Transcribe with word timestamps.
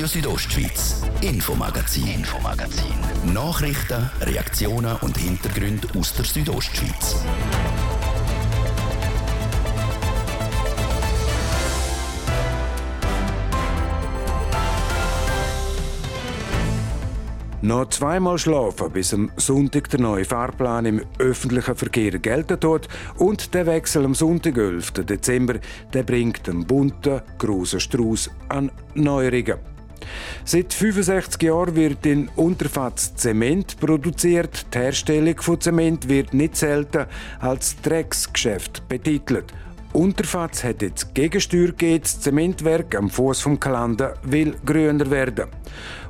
Radio 0.00 0.08
Südostschweiz, 0.08 1.02
Infomagazin, 1.20 2.06
Infomagazin. 2.06 3.34
Nachrichten, 3.34 4.10
Reaktionen 4.22 4.96
und 5.02 5.14
Hintergründe 5.18 5.88
aus 5.94 6.14
der 6.14 6.24
Südostschweiz. 6.24 7.16
Noch 17.60 17.90
zweimal 17.90 18.38
schlafen, 18.38 18.90
bis 18.90 19.12
am 19.12 19.30
Sonntag 19.36 19.90
der 19.90 20.00
neue 20.00 20.24
Fahrplan 20.24 20.86
im 20.86 21.02
öffentlichen 21.18 21.76
Verkehr 21.76 22.18
gelten 22.18 22.58
tut 22.58 22.88
und 23.18 23.52
der 23.52 23.66
Wechsel 23.66 24.06
am 24.06 24.14
Sonntag, 24.14 24.56
11. 24.56 24.92
Dezember, 24.92 25.56
der 25.92 26.04
bringt 26.04 26.48
einen 26.48 26.66
bunten, 26.66 27.20
grossen 27.36 27.80
Strauß 27.80 28.30
an 28.48 28.72
Neuerungen. 28.94 29.69
Seit 30.44 30.72
65 30.72 31.42
Jahren 31.42 31.76
wird 31.76 32.04
in 32.06 32.28
Unterfatz 32.36 33.14
Zement 33.14 33.78
produziert. 33.78 34.66
Die 34.74 34.78
Herstellung 34.78 35.40
von 35.40 35.60
Zement 35.60 36.08
wird 36.08 36.34
nicht 36.34 36.56
selten 36.56 37.06
als 37.40 37.80
Drecksgeschäft 37.82 38.88
betitelt. 38.88 39.52
Unterfatz 39.92 40.62
hat 40.62 40.82
jetzt 40.82 41.14
Gegensteuer 41.14 41.68
gegeben. 41.68 42.02
Das 42.02 42.20
Zementwerk 42.20 42.94
am 42.94 43.10
Fuß 43.10 43.40
vom 43.40 43.58
Kalender 43.58 44.14
will 44.22 44.54
grüner 44.64 45.10
werden. 45.10 45.48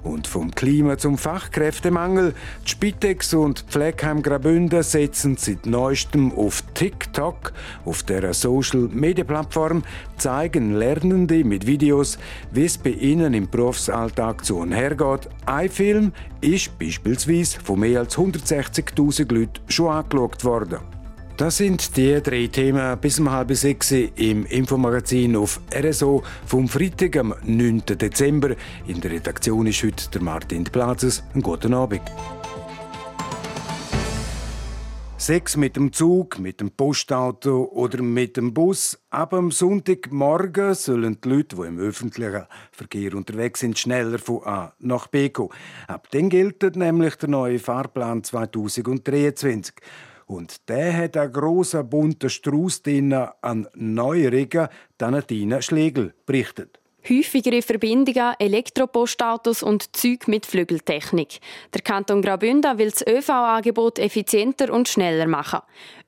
Und 0.03 0.27
vom 0.27 0.51
Klima 0.51 0.97
zum 0.97 1.19
Fachkräftemangel. 1.19 2.35
Die 2.65 2.71
Spitex 2.71 3.35
und 3.35 3.61
Pflegeheim 3.69 4.23
Graubünden 4.23 4.83
setzen 4.83 5.37
seit 5.37 5.67
neuestem 5.67 6.33
auf 6.33 6.63
TikTok. 6.75 7.53
Auf 7.85 8.03
der 8.03 8.33
Social-Media-Plattform 8.33 9.83
zeigen 10.17 10.75
Lernende 10.75 11.45
mit 11.45 11.67
Videos, 11.67 12.19
wie 12.53 12.65
es 12.65 12.79
bei 12.79 12.91
ihnen 12.91 13.35
im 13.35 13.49
Berufsalltag 13.49 14.45
zu 14.45 14.59
und 14.59 14.73
her 14.73 14.95
geht. 14.95 15.29
Ein 15.47 15.69
Film 15.69 16.13
ist 16.41 16.79
beispielsweise 16.79 17.61
von 17.61 17.81
mehr 17.81 18.01
als 18.01 18.17
160.000 18.17 19.33
Leuten 19.33 19.61
schon 19.69 19.89
angeschaut 19.91 20.45
worden. 20.45 21.00
Das 21.41 21.57
sind 21.57 21.97
die 21.97 22.21
drei 22.23 22.49
Themen 22.49 22.99
bis 23.01 23.19
um 23.19 23.31
halb 23.31 23.51
sechs 23.55 23.93
im 23.93 24.45
Infomagazin 24.45 25.37
auf 25.37 25.59
RSO 25.75 26.23
vom 26.45 26.69
Freitag 26.69 27.17
am 27.17 27.35
9. 27.43 27.83
Dezember. 27.87 28.55
In 28.87 29.01
der 29.01 29.13
Redaktion 29.13 29.67
ist 29.67 29.83
heute 29.83 30.11
der 30.11 30.21
Martin 30.21 30.65
Platzes. 30.65 31.25
Einen 31.33 31.43
guten 31.43 31.73
Abend. 31.73 32.03
Sechs 35.17 35.57
mit 35.57 35.77
dem 35.77 35.95
Zug, 35.95 36.39
mit 36.39 36.61
dem 36.61 36.73
Postauto 36.73 37.71
oder 37.73 38.03
mit 38.03 38.37
dem 38.37 38.53
Bus. 38.53 38.99
Ab 39.09 39.33
am 39.33 39.51
Sonntagmorgen 39.51 40.75
sollen 40.75 41.23
die 41.25 41.29
Leute, 41.31 41.57
die 41.57 41.63
im 41.63 41.79
öffentlichen 41.79 42.45
Verkehr 42.71 43.15
unterwegs 43.15 43.61
sind, 43.61 43.79
schneller 43.79 44.19
von 44.19 44.45
A 44.45 44.75
nach 44.79 45.07
B 45.07 45.31
kommen. 45.31 45.55
Ab 45.89 46.09
dann 46.11 46.29
gilt 46.29 46.77
nämlich 46.77 47.17
der 47.17 47.31
neue 47.31 47.59
Fahrplan 47.59 48.25
2023. 48.25 49.75
Und 50.31 50.69
der 50.69 50.97
hat 50.97 51.17
einen 51.17 51.33
grossen 51.33 51.89
bunten 51.89 52.31
Strauß 52.31 52.83
an 53.43 53.67
Neuerungen, 53.75 54.69
Danatina 54.97 55.61
Schlegel 55.61 56.15
berichtet. 56.25 56.80
Häufigere 57.09 57.63
Verbindungen, 57.63 58.35
Elektropostautos 58.39 59.63
und 59.63 59.97
Züge 59.97 60.31
mit 60.31 60.45
Flügeltechnik. 60.45 61.41
Der 61.73 61.81
Kanton 61.81 62.21
Graubünden 62.21 62.79
will 62.79 62.91
das 62.91 63.07
ÖV-Angebot 63.07 63.99
effizienter 63.99 64.73
und 64.73 64.89
schneller 64.89 65.27
machen. 65.27 65.61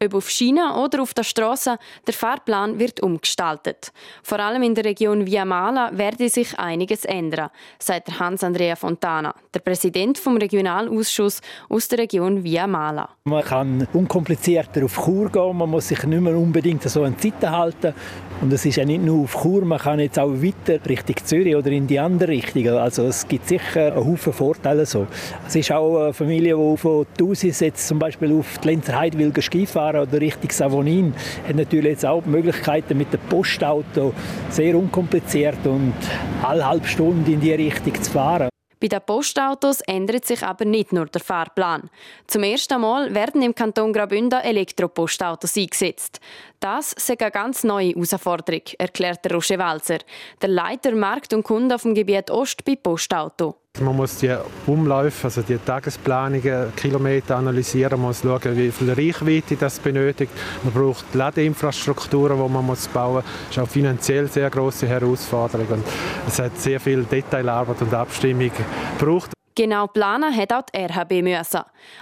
Ob 0.04 0.14
auf 0.14 0.28
Schiene 0.28 0.74
oder 0.76 1.00
auf 1.02 1.14
der 1.14 1.22
Straße, 1.22 1.78
der 2.06 2.14
Fahrplan 2.14 2.78
wird 2.78 3.02
umgestaltet. 3.02 3.92
Vor 4.22 4.38
allem 4.40 4.62
in 4.62 4.74
der 4.74 4.84
Region 4.84 5.26
Via 5.26 5.44
Mala 5.44 5.90
werde 5.96 6.28
sich 6.28 6.58
einiges 6.58 7.04
ändern, 7.04 7.50
sagt 7.78 8.18
Hans-Andrea 8.20 8.76
Fontana, 8.76 9.34
der 9.54 9.60
Präsident 9.60 10.18
vom 10.18 10.36
Regionalausschuss 10.36 11.40
aus 11.68 11.88
der 11.88 12.00
Region 12.00 12.44
Via 12.44 12.66
Mala. 12.66 13.08
Man 13.24 13.44
kann 13.44 13.88
unkomplizierter 13.92 14.84
auf 14.84 14.96
Chur 15.04 15.30
gehen, 15.30 15.56
man 15.56 15.70
muss 15.70 15.88
sich 15.88 16.02
nicht 16.02 16.20
mehr 16.20 16.36
unbedingt 16.36 16.82
so 16.82 17.04
an 17.04 17.18
Zeiten 17.18 17.50
halten. 17.50 17.94
Und 18.40 18.52
es 18.52 18.66
ist 18.66 18.76
ja 18.76 18.84
nicht 18.84 19.02
nur 19.02 19.22
auf 19.24 19.40
Chur, 19.40 19.64
man 19.64 19.78
kann 19.78 20.00
jetzt 20.00 20.18
auch 20.18 20.32
weiter 20.32 20.80
Richtung 20.88 21.16
Zürich 21.24 21.56
oder 21.56 21.70
in 21.70 21.86
die 21.86 21.98
andere 21.98 22.32
Richtung. 22.32 22.68
Also 22.68 23.06
es 23.06 23.26
gibt 23.26 23.48
sicher 23.48 23.94
einen 23.94 24.04
Haufen 24.04 24.32
Vorteile 24.32 24.86
so. 24.86 25.06
Es 25.46 25.56
ist 25.56 25.72
auch 25.72 26.04
eine 26.04 26.12
Familie, 26.12 26.56
die 26.56 26.76
von 26.76 27.06
Thusis 27.16 27.60
jetzt 27.60 27.86
zum 27.86 27.98
Beispiel 27.98 28.32
auf 28.32 28.58
die 28.58 28.68
Lenzer 28.68 28.98
Heide 28.98 29.18
will 29.18 29.32
Skifahren 29.40 30.02
oder 30.02 30.20
Richtung 30.20 30.50
Savonin, 30.50 31.14
hat 31.46 31.56
natürlich 31.56 31.92
jetzt 31.92 32.06
auch 32.06 32.24
Möglichkeiten 32.24 32.98
mit 32.98 33.12
dem 33.12 33.20
Postauto 33.28 34.12
sehr 34.50 34.76
unkompliziert 34.76 35.64
und 35.64 35.94
alle 36.42 36.66
halbe 36.66 36.86
Stunde 36.86 37.30
in 37.32 37.40
die 37.40 37.52
Richtung 37.52 37.94
zu 38.00 38.10
fahren. 38.10 38.48
Bei 38.82 38.88
den 38.88 39.00
Postautos 39.06 39.80
ändert 39.82 40.24
sich 40.24 40.42
aber 40.42 40.64
nicht 40.64 40.92
nur 40.92 41.06
der 41.06 41.20
Fahrplan. 41.20 41.88
Zum 42.26 42.42
ersten 42.42 42.80
Mal 42.80 43.14
werden 43.14 43.40
im 43.40 43.54
Kanton 43.54 43.92
Graubünden 43.92 44.40
Elektropostautos 44.40 45.56
eingesetzt. 45.56 46.18
Das 46.58 46.92
ist 46.92 47.08
eine 47.08 47.30
ganz 47.30 47.62
neue 47.62 47.90
Herausforderung, 47.90 48.62
erklärt 48.78 49.32
Roger 49.32 49.58
Walzer, 49.58 49.98
der 50.40 50.48
Leiter 50.48 50.96
Markt 50.96 51.32
und 51.32 51.44
Kunde 51.44 51.76
auf 51.76 51.82
dem 51.82 51.94
Gebiet 51.94 52.28
Ost 52.32 52.64
bei 52.64 52.74
Postauto. 52.74 53.61
Man 53.80 53.96
muss 53.96 54.18
die 54.18 54.36
Umläufe, 54.66 55.28
also 55.28 55.40
die 55.40 55.56
Tagesplanungen, 55.56 56.76
Kilometer 56.76 57.36
analysieren, 57.36 57.98
man 57.98 58.08
muss 58.08 58.20
schauen, 58.20 58.56
wie 58.56 58.70
viel 58.70 58.92
Reichweite 58.92 59.56
das 59.56 59.78
benötigt. 59.78 60.30
Man 60.62 60.74
braucht 60.74 61.14
Ladeinfrastrukturen, 61.14 62.36
die 62.36 62.52
man 62.52 62.66
muss 62.66 62.86
bauen 62.88 63.14
muss. 63.14 63.24
Das 63.48 63.56
ist 63.56 63.62
auch 63.62 63.68
finanziell 63.68 64.28
sehr 64.28 64.50
große 64.50 64.86
Herausforderung 64.86 65.66
und 65.68 65.84
es 66.28 66.38
hat 66.38 66.58
sehr 66.58 66.78
viel 66.78 67.04
Detailarbeit 67.04 67.80
und 67.80 67.94
Abstimmung 67.94 68.50
gebraucht. 68.98 69.30
Genau 69.54 69.86
planen 69.86 70.34
hat 70.34 70.52
auch 70.52 70.62
die 70.62 70.78
RHB 70.78 71.22
müssen. 71.22 71.60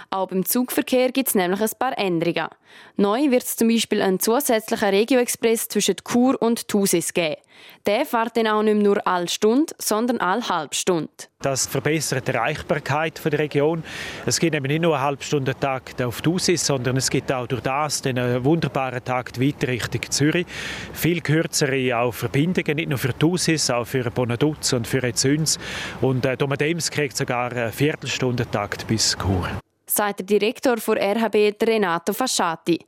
Auch 0.09 0.27
beim 0.27 0.45
Zugverkehr 0.45 1.11
gibt 1.11 1.29
es 1.29 1.35
nämlich 1.35 1.61
ein 1.61 1.69
paar 1.77 1.97
Änderungen. 1.97 2.47
Neu 2.95 3.29
wird 3.31 3.43
es 3.43 3.57
zum 3.57 3.67
Beispiel 3.67 4.01
einen 4.01 4.19
zusätzlichen 4.19 4.89
Regio-Express 4.89 5.67
zwischen 5.67 5.95
Chur 6.07 6.41
und 6.41 6.67
Thusis 6.67 7.13
geben. 7.13 7.35
Der 7.85 8.05
fährt 8.05 8.37
dann 8.37 8.47
auch 8.47 8.63
nicht 8.63 8.81
nur 8.81 9.05
alle 9.07 9.27
Stunde, 9.27 9.73
sondern 9.77 10.19
alle 10.19 10.47
halbe 10.47 10.75
Stunde. 10.75 11.09
Das 11.41 11.65
verbessert 11.65 12.27
die 12.27 12.33
Erreichbarkeit 12.33 13.19
der 13.23 13.39
Region. 13.39 13.83
Es 14.25 14.39
gibt 14.39 14.55
eben 14.55 14.67
nicht 14.67 14.81
nur 14.81 14.95
eine 14.95 15.03
halbe 15.03 15.23
Stunde 15.23 15.55
Tag 15.55 15.99
auf 16.01 16.21
Thusis, 16.21 16.65
sondern 16.65 16.97
es 16.97 17.09
gibt 17.09 17.31
auch 17.31 17.47
durch 17.47 17.61
das 17.61 18.05
einen 18.05 18.45
wunderbaren 18.45 19.03
Tag 19.03 19.39
weiter 19.39 19.67
Richtung 19.67 20.01
Zürich. 20.09 20.45
Viel 20.93 21.21
kürzere 21.21 21.97
auch 21.97 22.13
Verbindungen, 22.13 22.75
nicht 22.75 22.89
nur 22.89 22.99
für 22.99 23.17
Thusis, 23.17 23.71
auch 23.71 23.85
für 23.85 24.11
Bonaduz 24.11 24.73
und 24.73 24.85
für 24.85 25.01
Ezüns. 25.03 25.57
Und 26.01 26.25
äh, 26.25 26.37
Domadems 26.37 26.91
kriegt 26.91 27.17
sogar 27.17 27.51
einen 27.51 27.71
Viertelstundentakt 27.71 28.87
bis 28.87 29.17
Chur 29.17 29.49
sagt 29.95 30.19
der 30.19 30.25
Direktor 30.25 30.75
der 30.75 31.15
RHB 31.15 31.55
Renato 31.63 32.13
Fasciati. 32.13 32.79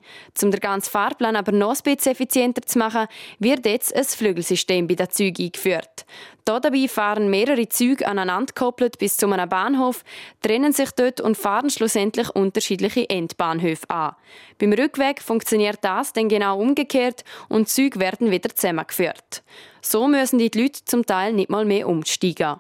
Um 0.42 0.52
den 0.52 0.60
ganzen 0.60 0.92
Fahrplan 0.92 1.36
aber 1.36 1.52
noch 1.52 1.76
ein 1.76 1.96
bisschen 1.96 2.14
effizienter 2.14 2.62
zu 2.62 2.80
machen, 2.80 3.08
wird 3.40 3.66
jetzt 3.66 3.96
ein 3.96 4.04
Flügelsystem 4.04 4.88
bei 4.88 4.96
den 4.96 5.10
Zügen 5.10 5.46
eingeführt. 5.46 6.06
Dabei 6.46 6.88
fahren 6.88 7.30
mehrere 7.30 7.70
Züge 7.70 8.06
aneinander 8.06 8.54
gekoppelt 8.54 8.98
bis 8.98 9.16
zu 9.16 9.32
einem 9.32 9.48
Bahnhof, 9.48 10.04
trennen 10.42 10.74
sich 10.74 10.92
dort 10.92 11.22
und 11.22 11.38
fahren 11.38 11.70
schlussendlich 11.70 12.30
unterschiedliche 12.30 13.10
Endbahnhöfe 13.10 13.90
an. 13.90 14.16
Beim 14.60 14.74
Rückweg 14.74 15.22
funktioniert 15.22 15.80
das 15.82 16.12
dann 16.12 16.28
genau 16.28 16.60
umgekehrt 16.60 17.24
und 17.48 17.70
Züge 17.70 18.00
werden 18.00 18.30
wieder 18.30 18.50
zusammengeführt. 18.50 19.44
So 19.82 20.08
müssen 20.08 20.38
die 20.38 20.52
Leute 20.54 20.84
zum 20.86 21.06
Teil 21.06 21.34
nicht 21.34 21.50
mal 21.50 21.66
mehr 21.66 21.88
umsteigen. 21.88 22.60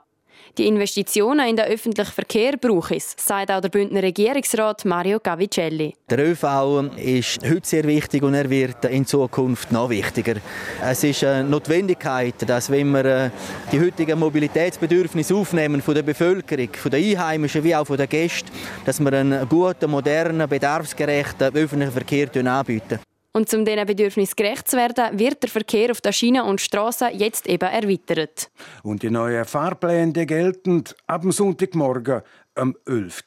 Die 0.60 0.68
Investitionen 0.68 1.48
in 1.50 1.56
den 1.56 1.66
öffentlichen 1.66 2.12
Verkehr 2.12 2.58
braucht 2.58 2.92
es, 2.92 3.16
sagt 3.18 3.50
auch 3.50 3.60
der 3.60 3.70
Bündner 3.70 4.04
Regierungsrat 4.04 4.86
Mario 4.86 5.20
Gavicelli. 5.20 5.96
Der 6.08 6.20
ÖV 6.20 6.92
ist 6.96 7.40
heute 7.44 7.68
sehr 7.68 7.84
wichtig 7.86 8.22
und 8.22 8.36
er 8.36 8.48
wird 8.48 8.86
in 8.86 9.04
Zukunft 9.04 9.72
noch 9.72 9.90
wichtiger. 9.90 10.36
Es 10.80 11.04
ist 11.04 11.24
eine 11.24 11.50
Notwendigkeit, 11.50 12.36
dass 12.46 12.70
wenn 12.70 12.92
wir 12.92 13.06
äh, 13.06 13.30
die 13.72 13.82
heutigen 13.82 14.20
Mobilitätsbedürfnisse 14.20 15.34
aufnehmen 15.34 15.82
von 15.82 15.96
der 15.96 16.04
Bevölkerung, 16.04 16.70
von 16.74 16.92
den 16.92 17.04
Einheimischen 17.04 17.64
wie 17.64 17.76
auch 17.76 17.88
von 17.88 17.98
den 17.98 18.08
Gästen, 18.08 18.52
dass 18.86 19.00
wir 19.00 19.12
einen 19.12 19.50
guten, 19.50 19.90
modernen, 19.90 20.48
bedarfsgerechten 20.48 21.56
öffentlichen 21.56 21.94
Verkehr 21.94 22.30
anbieten. 22.46 23.00
Und 23.36 23.52
um 23.54 23.66
diesen 23.66 23.86
Bedürfnissen 23.88 24.36
gerecht 24.36 24.68
zu 24.68 24.78
werden, 24.78 25.18
wird 25.18 25.42
der 25.42 25.50
Verkehr 25.50 25.90
auf 25.90 26.02
der 26.02 26.12
Schiene 26.12 26.44
und 26.44 26.62
Straße 26.62 27.10
jetzt 27.14 27.48
eben 27.48 27.68
erweitert. 27.68 28.52
Und 28.84 29.02
die 29.02 29.10
neuen 29.10 29.44
Fahrpläne 29.46 30.26
gelten 30.28 30.84
ab 31.08 31.24
dem 31.24 31.32
Sonntagmorgen 31.32 32.22
am 32.54 32.76
11. 32.86 33.24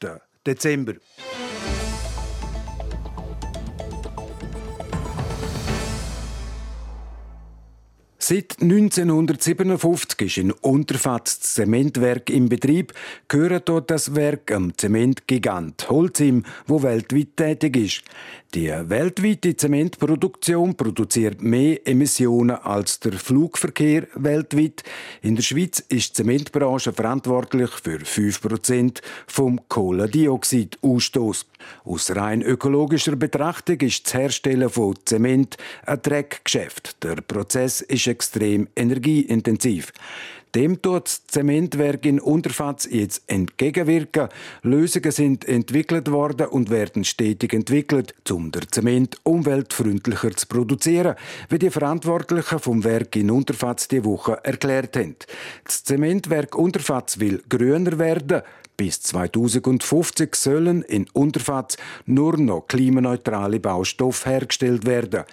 Dezember. 0.46 0.94
Seit 8.28 8.60
1957 8.60 10.20
ist 10.22 10.36
in 10.38 10.50
Unterfatz 10.50 11.38
das 11.38 11.54
Zementwerk 11.54 12.28
im 12.28 12.48
Betrieb, 12.48 12.92
gehört 13.28 13.68
dort 13.68 13.88
das 13.88 14.16
Werk 14.16 14.50
am 14.50 14.76
Zementgigant 14.76 15.88
Holcim, 15.88 16.42
wo 16.66 16.82
weltweit 16.82 17.36
tätig 17.36 17.76
ist. 17.76 18.02
Die 18.56 18.68
weltweite 18.68 19.54
Zementproduktion 19.56 20.76
produziert 20.76 21.42
mehr 21.42 21.86
Emissionen 21.86 22.56
als 22.56 22.98
der 23.00 23.12
Flugverkehr 23.12 24.06
weltweit. 24.14 24.82
In 25.20 25.36
der 25.36 25.42
Schweiz 25.42 25.80
ist 25.80 26.08
die 26.08 26.12
Zementbranche 26.14 26.92
verantwortlich 26.92 27.70
für 27.70 27.98
5% 27.98 29.02
vom 29.26 29.68
Kohlendioxidausstoß. 29.68 31.46
Aus 31.84 32.16
rein 32.16 32.40
ökologischer 32.42 33.16
Betrachtung 33.16 33.80
ist 33.80 34.06
das 34.06 34.14
Herstellen 34.14 34.70
von 34.70 34.94
Zement 35.04 35.56
ein 35.84 36.00
Dreckgeschäft. 36.00 37.02
Der 37.04 37.16
Prozess 37.16 37.82
ist 37.82 38.06
extrem 38.16 38.68
energieintensiv. 38.74 39.92
Dem 40.54 40.80
tut 40.80 41.04
das 41.04 41.26
Zementwerk 41.26 42.06
in 42.06 42.18
Unterfatz 42.18 42.88
jetzt 42.90 43.24
entgegenwirken. 43.26 44.28
Lösungen 44.62 45.12
sind 45.12 45.46
entwickelt 45.46 46.10
worden 46.10 46.46
und 46.46 46.70
werden 46.70 47.04
stetig 47.04 47.52
entwickelt, 47.52 48.14
um 48.30 48.50
den 48.52 48.62
Zement 48.70 49.18
umweltfreundlicher 49.22 50.34
zu 50.34 50.46
produzieren, 50.46 51.16
wie 51.50 51.58
die 51.58 51.68
Verantwortlichen 51.68 52.58
vom 52.58 52.84
Werk 52.84 53.16
in 53.16 53.30
Unterfatz 53.30 53.86
die 53.88 54.02
Woche 54.02 54.42
erklärt 54.44 54.96
haben. 54.96 55.16
Das 55.64 55.84
Zementwerk 55.84 56.56
Unterfatz 56.56 57.20
will 57.20 57.42
grüner 57.50 57.98
werden. 57.98 58.40
Bis 58.78 59.02
2050 59.02 60.34
sollen 60.34 60.82
in 60.82 61.06
Unterfatz 61.12 61.76
nur 62.06 62.38
noch 62.38 62.66
klimaneutrale 62.66 63.60
Baustoffe 63.60 64.24
hergestellt 64.24 64.86
werden. 64.86 65.24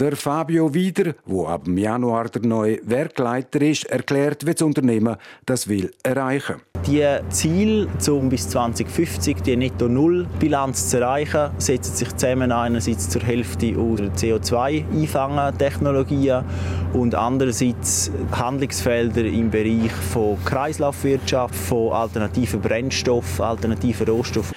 Der 0.00 0.14
Fabio 0.14 0.72
Wieder, 0.72 1.16
wo 1.26 1.48
ab 1.48 1.66
Januar 1.66 2.28
der 2.28 2.42
neue 2.42 2.78
Werkleiter 2.84 3.60
ist, 3.60 3.84
erklärt, 3.86 4.46
wie 4.46 4.52
das 4.52 4.62
Unternehmen 4.62 5.16
das 5.44 5.66
will 5.66 5.90
erreichen. 6.04 6.60
Die 6.86 7.04
Ziel, 7.30 7.88
um 8.08 8.28
bis 8.28 8.48
2050 8.48 9.42
die 9.42 9.56
Netto-Null-Bilanz 9.56 10.90
zu 10.90 11.00
erreichen, 11.00 11.50
setzen 11.58 11.96
sich 11.96 12.14
zusammen 12.14 12.52
einerseits 12.52 13.10
zur 13.10 13.22
Hälfte 13.22 13.76
aus 13.76 13.98
CO2-Einfangen-Technologien 13.98 16.44
und 16.92 17.16
andererseits 17.16 18.12
Handlungsfelder 18.30 19.24
im 19.24 19.50
Bereich 19.50 19.90
von 19.90 20.38
Kreislaufwirtschaft, 20.44 21.56
von 21.56 21.92
alternativen 21.92 22.60
Brennstoffen, 22.60 23.44
alternativen 23.44 24.06
Rohstoffen. 24.06 24.54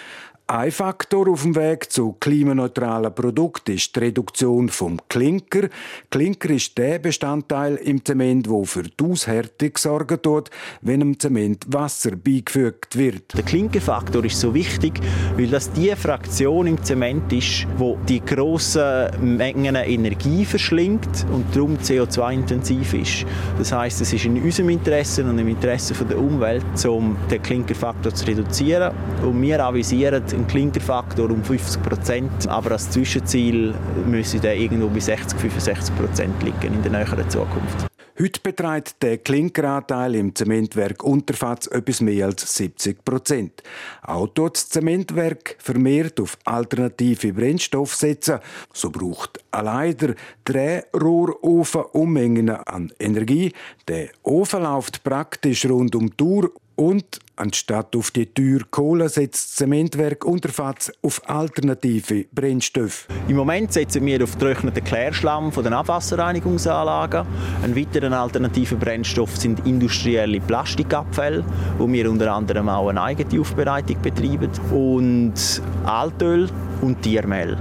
Ein 0.53 0.71
Faktor 0.71 1.30
auf 1.30 1.44
dem 1.44 1.56
Weg 1.56 1.89
zu 1.94 2.18
klimaneutralen 2.19 3.15
Produkten 3.15 3.71
ist 3.71 3.95
die 3.95 4.01
Reduktion 4.01 4.68
vom 4.68 5.00
Klinker. 5.07 5.69
Klinker 6.09 6.50
ist 6.50 6.77
der 6.77 7.00
Bestandteil 7.00 7.75
im 7.75 8.03
Zement, 8.03 8.50
wo 8.50 8.65
für 8.65 8.83
die 8.83 9.01
Aushärtung 9.01 9.71
sorgen 9.77 10.21
tut, 10.21 10.50
wenn 10.81 11.00
dem 11.00 11.18
Zement 11.18 11.63
Wasser 11.69 12.18
beigefügt 12.18 12.98
wird. 12.98 13.33
Der 13.33 13.44
Klinkerfaktor 13.44 14.25
ist 14.25 14.42
so 14.42 14.53
wichtig, 14.53 15.00
weil 15.38 15.48
das 15.48 15.71
die 15.71 15.95
Fraktion 15.95 16.68
im 16.68 16.83
Zement 16.83 17.31
ist, 17.31 17.65
wo 17.77 17.97
die 18.09 18.19
grossen 18.19 19.38
Mengen 19.38 19.75
Energie 19.75 20.44
verschlingt 20.44 21.25
und 21.31 21.45
darum 21.56 21.77
CO2-intensiv 21.77 22.94
ist. 22.94 23.25
Das 23.57 23.71
heißt, 23.71 24.01
es 24.01 24.12
ist 24.12 24.25
in 24.25 24.44
unserem 24.44 24.68
Interesse 24.68 25.24
und 25.24 25.39
im 25.39 25.47
Interesse 25.47 25.94
der 26.04 26.19
Umwelt, 26.19 26.86
um 26.86 27.15
den 27.30 27.42
Klinkerfaktor 27.42 28.13
zu 28.13 28.25
reduzieren. 28.25 28.94
Und 29.24 29.42
wir 29.42 29.63
avisieren 29.63 30.21
ein 30.42 30.48
Klinkerfaktor 30.48 31.30
um 31.30 31.44
50 31.44 31.84
Prozent, 31.84 32.48
aber 32.48 32.72
als 32.72 32.90
Zwischenziel 32.90 33.74
müsse 34.06 34.40
der 34.40 34.56
irgendwo 34.58 34.88
bei 34.88 35.00
60, 35.00 35.40
65 35.40 35.96
Prozent 35.96 36.44
liegen 36.44 36.74
in 36.74 36.82
der 36.82 36.92
näheren 36.92 37.30
Zukunft. 37.30 37.88
Heute 38.20 38.42
beträgt 38.42 39.02
der 39.02 39.18
Klinkeranteil 39.20 40.16
im 40.16 40.36
Zementwerk 40.36 41.04
Unterfatz 41.04 41.68
etwas 41.68 42.02
mehr 42.02 42.26
als 42.26 42.56
70 42.56 43.04
Prozent. 43.06 43.64
Auch 44.04 44.28
dort 44.28 44.58
das 44.58 44.70
Zementwerk 44.70 45.56
vermehrt 45.60 46.20
auf 46.20 46.38
alternative 46.44 47.34
Brennstoffe 47.34 47.96
setzen. 47.96 48.40
So 48.74 48.90
braucht 48.90 49.40
allein 49.52 49.96
der 49.98 50.16
Drehrohrofen 50.44 51.82
Unmengen 51.94 52.50
an 52.50 52.92
Energie. 53.00 53.54
Der 53.88 54.10
Ofen 54.24 54.64
läuft 54.64 55.04
praktisch 55.04 55.66
rund 55.66 55.96
um 55.96 56.10
die 56.10 56.18
Tour 56.18 56.52
und 56.75 57.19
anstatt 57.35 57.95
auf 57.95 58.12
die 58.12 58.25
Tür 58.25 58.62
Kohle 58.69 59.09
setzt 59.09 59.50
das 59.50 59.56
Zementwerk 59.56 60.25
Unterfatz 60.25 60.91
auf 61.01 61.21
alternative 61.29 62.25
Brennstoffe. 62.31 63.07
Im 63.27 63.35
Moment 63.35 63.73
setzen 63.73 64.06
wir 64.06 64.23
auf 64.23 64.38
getrockneten 64.38 64.83
Klärschlamm 64.83 65.51
von 65.51 65.63
den 65.63 65.73
Abwasserreinigungsanlagen. 65.73 67.25
Ein 67.63 67.75
weiterer 67.75 68.12
alternativer 68.12 68.75
Brennstoff 68.75 69.38
sind 69.38 69.65
industrielle 69.65 70.39
Plastikabfälle, 70.39 71.44
wo 71.77 71.91
wir 71.91 72.09
unter 72.09 72.33
anderem 72.33 72.69
auch 72.69 72.89
eine 72.89 73.01
eigene 73.01 73.41
Aufbereitung 73.41 74.01
betreiben. 74.01 74.50
Und 74.71 75.62
Altöl 75.85 76.50
und 76.81 77.01
Tiermehl. 77.01 77.57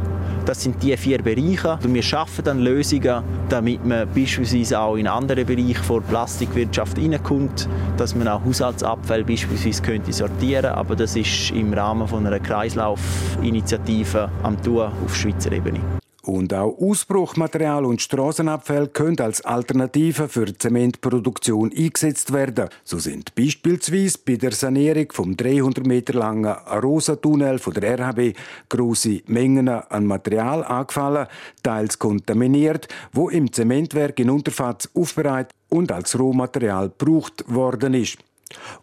Das 0.51 0.65
sind 0.65 0.83
die 0.83 0.97
vier 0.97 1.23
Bereiche. 1.23 1.79
Und 1.81 1.95
wir 1.95 2.03
schaffen 2.03 2.45
dann 2.45 2.59
Lösungen, 2.59 3.23
damit 3.49 3.87
man 3.87 4.09
beispielsweise 4.13 4.81
auch 4.81 4.97
in 4.97 5.07
andere 5.07 5.45
Bereiche 5.45 5.81
der 5.89 6.01
Plastikwirtschaft 6.01 6.99
hineinkommt, 6.99 7.69
dass 7.97 8.17
man 8.17 8.27
auch 8.27 8.45
Haushaltsabfälle 8.45 9.23
beispielsweise 9.23 9.81
könnte 9.81 10.13
sortieren 10.13 10.73
Aber 10.73 10.97
das 10.97 11.15
ist 11.15 11.53
im 11.53 11.73
Rahmen 11.73 12.09
von 12.09 12.27
einer 12.27 12.41
Kreislaufinitiative 12.41 14.29
am 14.43 14.61
Tun 14.61 14.91
auf 15.05 15.15
Schweizer 15.15 15.53
Ebene. 15.53 16.00
Und 16.23 16.53
auch 16.53 16.77
Ausbruchmaterial 16.79 17.85
und 17.87 18.03
Straßenabfälle 18.03 18.89
können 18.89 19.21
als 19.21 19.43
Alternative 19.43 20.29
für 20.29 20.57
Zementproduktion 20.57 21.73
eingesetzt 21.75 22.33
werden. 22.33 22.69
So 22.85 22.99
sind 22.99 23.35
beispielsweise 23.35 24.19
bei 24.27 24.37
der 24.37 24.53
Sanierung 24.53 25.07
vom 25.13 25.37
300 25.37 25.87
Meter 25.87 26.13
langen 26.13 26.47
Arosa-Tunnel 26.47 27.59
von 27.59 27.73
der 27.73 27.99
RHB 27.99 28.37
große 28.69 29.23
Mengen 29.27 29.69
an 29.69 30.07
Material 30.07 30.63
angefallen, 30.63 31.27
teils 31.63 31.99
kontaminiert, 31.99 32.89
wo 33.13 33.31
im 33.31 33.51
Zementwerk 33.51 34.21
in 34.21 34.29
Unterfatz 34.29 34.91
aufbereitet 34.95 35.55
und 35.71 35.91
als 35.91 36.19
Rohmaterial 36.19 36.91
gebraucht 36.91 37.45
worden 37.49 37.95
ist. 37.95 38.19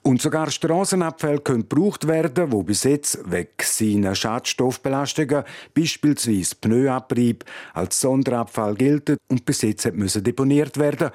Und 0.01 0.21
sogar 0.21 0.49
Strassenabfälle 0.49 1.39
können 1.39 1.67
gebraucht 1.67 2.07
werden, 2.07 2.51
wo 2.51 2.63
bis 2.63 2.83
jetzt 2.83 3.19
wegen 3.29 3.49
seiner 3.61 4.15
Schadstoffbelastungen, 4.15 5.43
beispielsweise 5.73 6.55
Pneuabrieb, 6.59 7.43
als 7.73 7.99
Sonderabfall 7.99 8.75
gelten 8.75 9.17
und 9.27 9.45
bis 9.45 9.61
jetzt 9.61 9.91
müssen 9.93 10.23
deponiert 10.23 10.77
werden 10.77 11.09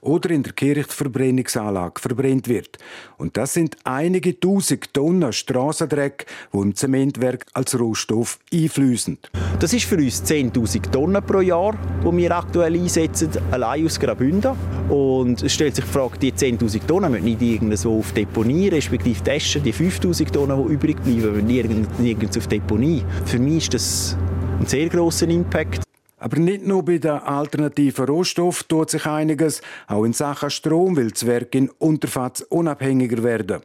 oder 0.00 0.30
in 0.30 0.42
der 0.42 0.52
Kirchverbrennungsanlage 0.52 2.00
verbrennt 2.00 2.48
wird. 2.48 2.78
Und 3.16 3.36
das 3.36 3.54
sind 3.54 3.76
einige 3.84 4.38
tausend 4.38 4.92
Tonnen 4.94 5.32
Strassendreck, 5.32 6.26
wo 6.52 6.62
im 6.62 6.74
Zementwerk 6.74 7.46
als 7.52 7.78
Rohstoff 7.78 8.38
einfließen. 8.52 9.18
Das 9.58 9.72
ist 9.72 9.84
für 9.84 9.96
uns 9.96 10.22
10.000 10.22 10.90
Tonnen 10.90 11.24
pro 11.24 11.40
Jahr, 11.40 11.76
die 12.04 12.16
wir 12.16 12.36
aktuell 12.36 12.74
einsetzen, 12.74 13.30
allein 13.50 13.84
aus 13.84 13.98
Graubünden. 13.98 14.52
Und 14.88 15.42
es 15.42 15.52
stellt 15.52 15.76
sich 15.76 15.84
die 15.84 15.90
Frage, 15.90 16.18
die 16.18 16.32
10.000 16.32 16.86
Tonnen 16.86 17.12
müssen 17.12 17.24
nicht 17.24 17.42
irgendwo 17.42 17.97
auf 17.98 18.12
Deponie, 18.12 18.68
respektive 18.68 19.22
testen, 19.22 19.62
die 19.62 19.72
5000 19.72 20.32
Tonnen, 20.32 20.66
die 20.66 20.74
übrig 20.74 21.02
bleiben, 21.02 21.46
nirgends, 21.46 21.98
nirgends 21.98 22.38
auf 22.38 22.46
Deponie. 22.46 23.02
Für 23.24 23.38
mich 23.38 23.64
ist 23.64 23.74
das 23.74 24.16
ein 24.60 24.66
sehr 24.66 24.88
grosser 24.88 25.28
Impact. 25.28 25.82
Aber 26.20 26.38
nicht 26.38 26.66
nur 26.66 26.84
bei 26.84 26.98
den 26.98 27.12
alternativen 27.12 28.06
Rohstoffen 28.06 28.66
tut 28.68 28.90
sich 28.90 29.06
einiges, 29.06 29.60
auch 29.86 30.04
in 30.04 30.12
Sachen 30.12 30.50
Strom 30.50 30.96
will 30.96 31.10
das 31.10 31.26
Werk 31.26 31.54
in 31.54 31.70
Unterfatz 31.78 32.40
unabhängiger 32.40 33.22
werden. 33.22 33.60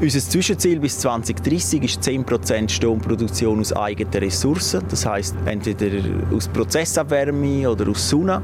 Unser 0.00 0.20
Zwischenziel 0.20 0.78
bis 0.78 1.00
2030 1.00 1.82
ist 1.82 2.02
10% 2.02 2.68
Stromproduktion 2.68 3.58
aus 3.58 3.72
eigenen 3.72 4.12
Ressourcen. 4.12 4.82
Das 4.88 5.04
heißt 5.04 5.34
entweder 5.44 5.98
aus 6.32 6.46
Prozessabwärme 6.46 7.68
oder 7.68 7.88
aus 7.88 8.08
Sonne. 8.08 8.40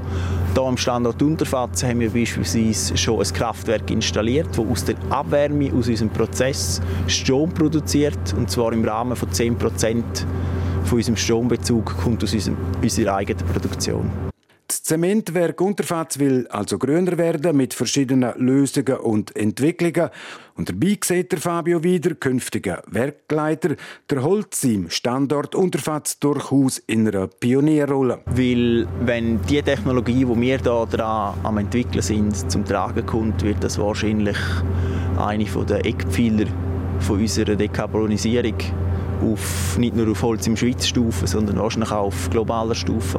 Hier 0.52 0.62
am 0.62 0.76
Standort 0.76 1.22
Unterfatz 1.22 1.84
haben 1.84 2.00
wir 2.00 2.10
beispielsweise 2.10 2.96
schon 2.96 3.20
ein 3.20 3.32
Kraftwerk 3.32 3.88
installiert, 3.90 4.48
das 4.50 4.58
aus 4.58 4.84
der 4.84 4.96
Abwärme 5.10 5.72
aus 5.72 5.86
unserem 5.86 6.10
Prozess 6.10 6.80
Strom 7.06 7.50
produziert, 7.50 8.34
und 8.36 8.50
zwar 8.50 8.72
im 8.72 8.84
Rahmen 8.84 9.14
von 9.14 9.28
10% 9.28 10.02
von 10.84 10.98
unserem 10.98 11.16
Strombezug 11.16 11.96
kommt 11.98 12.22
aus 12.24 12.34
unserer 12.34 13.14
eigenen 13.14 13.46
Produktion. 13.46 14.33
Zementwerk 14.84 15.62
Unterfatz 15.62 16.18
will 16.18 16.46
also 16.48 16.76
grüner 16.76 17.16
werden 17.16 17.56
mit 17.56 17.72
verschiedenen 17.72 18.34
Lösungen 18.36 18.98
und 18.98 19.34
Entwicklungen. 19.34 20.10
Und 20.56 20.68
dabei 20.68 20.98
sieht 21.02 21.32
der 21.32 21.38
Fabio 21.38 21.82
wieder, 21.82 22.14
künftiger 22.14 22.82
Werkleiter, 22.88 23.76
der 24.10 24.22
Holz 24.22 24.62
im 24.64 24.90
Standort 24.90 25.54
Unterfatz 25.54 26.18
durchaus 26.18 26.76
in 26.80 27.08
einer 27.08 27.28
Pionierrolle. 27.28 28.20
Weil 28.26 28.86
wenn 29.00 29.40
die 29.46 29.62
Technologie, 29.62 30.26
die 30.26 30.28
wir 30.28 30.58
hier 30.58 30.58
dran 30.58 31.38
am 31.42 31.56
entwickeln 31.56 32.02
sind, 32.02 32.52
zum 32.52 32.66
Tragen 32.66 33.06
kommt, 33.06 33.42
wird 33.42 33.64
das 33.64 33.78
wahrscheinlich 33.78 34.36
eine 35.16 35.46
der 35.46 35.86
Eckpfeiler 35.86 36.44
von 36.98 37.20
unserer 37.20 37.56
Dekarbonisierung 37.56 38.58
auf, 39.22 39.78
nicht 39.78 39.96
nur 39.96 40.10
auf 40.10 40.22
Holz 40.22 40.46
im 40.46 40.58
Schweizer 40.58 40.88
Stufe, 40.88 41.26
sondern 41.26 41.56
wahrscheinlich 41.56 41.90
auch 41.90 42.08
auf 42.08 42.28
globaler 42.28 42.74
Stufe. 42.74 43.18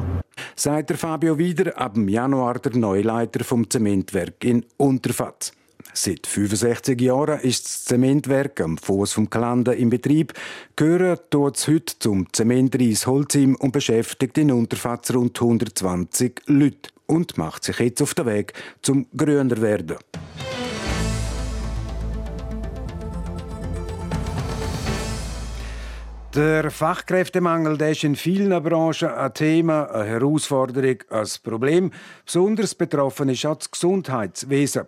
Sagt 0.58 0.90
der 0.90 0.96
Fabio 0.96 1.36
Wieder 1.38 1.78
ab 1.78 1.94
dem 1.94 2.08
Januar 2.08 2.58
der 2.58 2.74
Neuleiter 2.76 3.44
vom 3.44 3.68
Zementwerk 3.68 4.42
in 4.42 4.64
Unterfatz. 4.78 5.52
Seit 5.92 6.26
65 6.26 7.00
Jahren 7.00 7.40
ist 7.40 7.66
das 7.66 7.84
Zementwerk 7.84 8.60
am 8.60 8.78
Fuß 8.78 9.12
vom 9.12 9.30
Kalanda 9.30 9.72
im 9.72 9.90
Betrieb. 9.90 10.32
Gehören 10.74 11.18
tut 11.30 11.56
es 11.56 11.68
heute 11.68 11.98
zum 11.98 12.32
Zementreis 12.32 13.06
Holzim 13.06 13.54
und 13.56 13.72
beschäftigt 13.72 14.38
in 14.38 14.50
Unterfatz 14.50 15.12
rund 15.12 15.40
120 15.40 16.42
Leute 16.46 16.90
und 17.06 17.38
macht 17.38 17.64
sich 17.64 17.78
jetzt 17.78 18.02
auf 18.02 18.14
den 18.14 18.26
Weg 18.26 18.54
zum 18.82 19.06
grüner 19.16 19.60
werden. 19.60 19.96
Der 26.36 26.70
Fachkräftemangel 26.70 27.78
der 27.78 27.92
ist 27.92 28.04
in 28.04 28.14
vielen 28.14 28.62
Branchen 28.62 29.08
ein 29.08 29.32
Thema, 29.32 29.84
eine 29.86 30.04
Herausforderung, 30.04 30.98
ein 31.08 31.26
Problem. 31.42 31.92
Besonders 32.26 32.74
betroffen 32.74 33.30
ist 33.30 33.46
auch 33.46 33.56
das 33.56 33.70
Gesundheitswesen. 33.70 34.86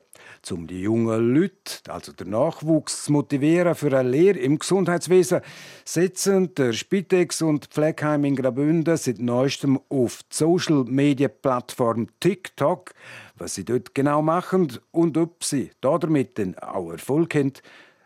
Um 0.50 0.66
die 0.66 0.82
jungen 0.82 1.34
Leute, 1.34 1.80
also 1.88 2.12
den 2.12 2.28
Nachwuchs, 2.28 3.04
zu 3.04 3.12
motivieren 3.12 3.74
für 3.74 3.98
eine 3.98 4.10
Lehre 4.10 4.38
im 4.38 4.58
Gesundheitswesen, 4.58 5.40
setzen 5.86 6.54
der 6.54 6.74
Spitex 6.74 7.40
und 7.40 7.64
Pflegeheim 7.68 8.26
in 8.26 8.36
Graubünden 8.36 8.98
seit 8.98 9.18
neuestem 9.18 9.80
auf 9.88 10.20
die 10.24 10.36
Social-Media-Plattform 10.36 12.08
TikTok. 12.20 12.92
Was 13.38 13.54
sie 13.54 13.64
dort 13.64 13.94
genau 13.94 14.20
machen 14.20 14.78
und 14.90 15.16
ob 15.16 15.42
sie 15.42 15.70
damit 15.80 16.38
auch 16.62 16.90
Erfolg 16.90 17.34
haben, 17.34 17.54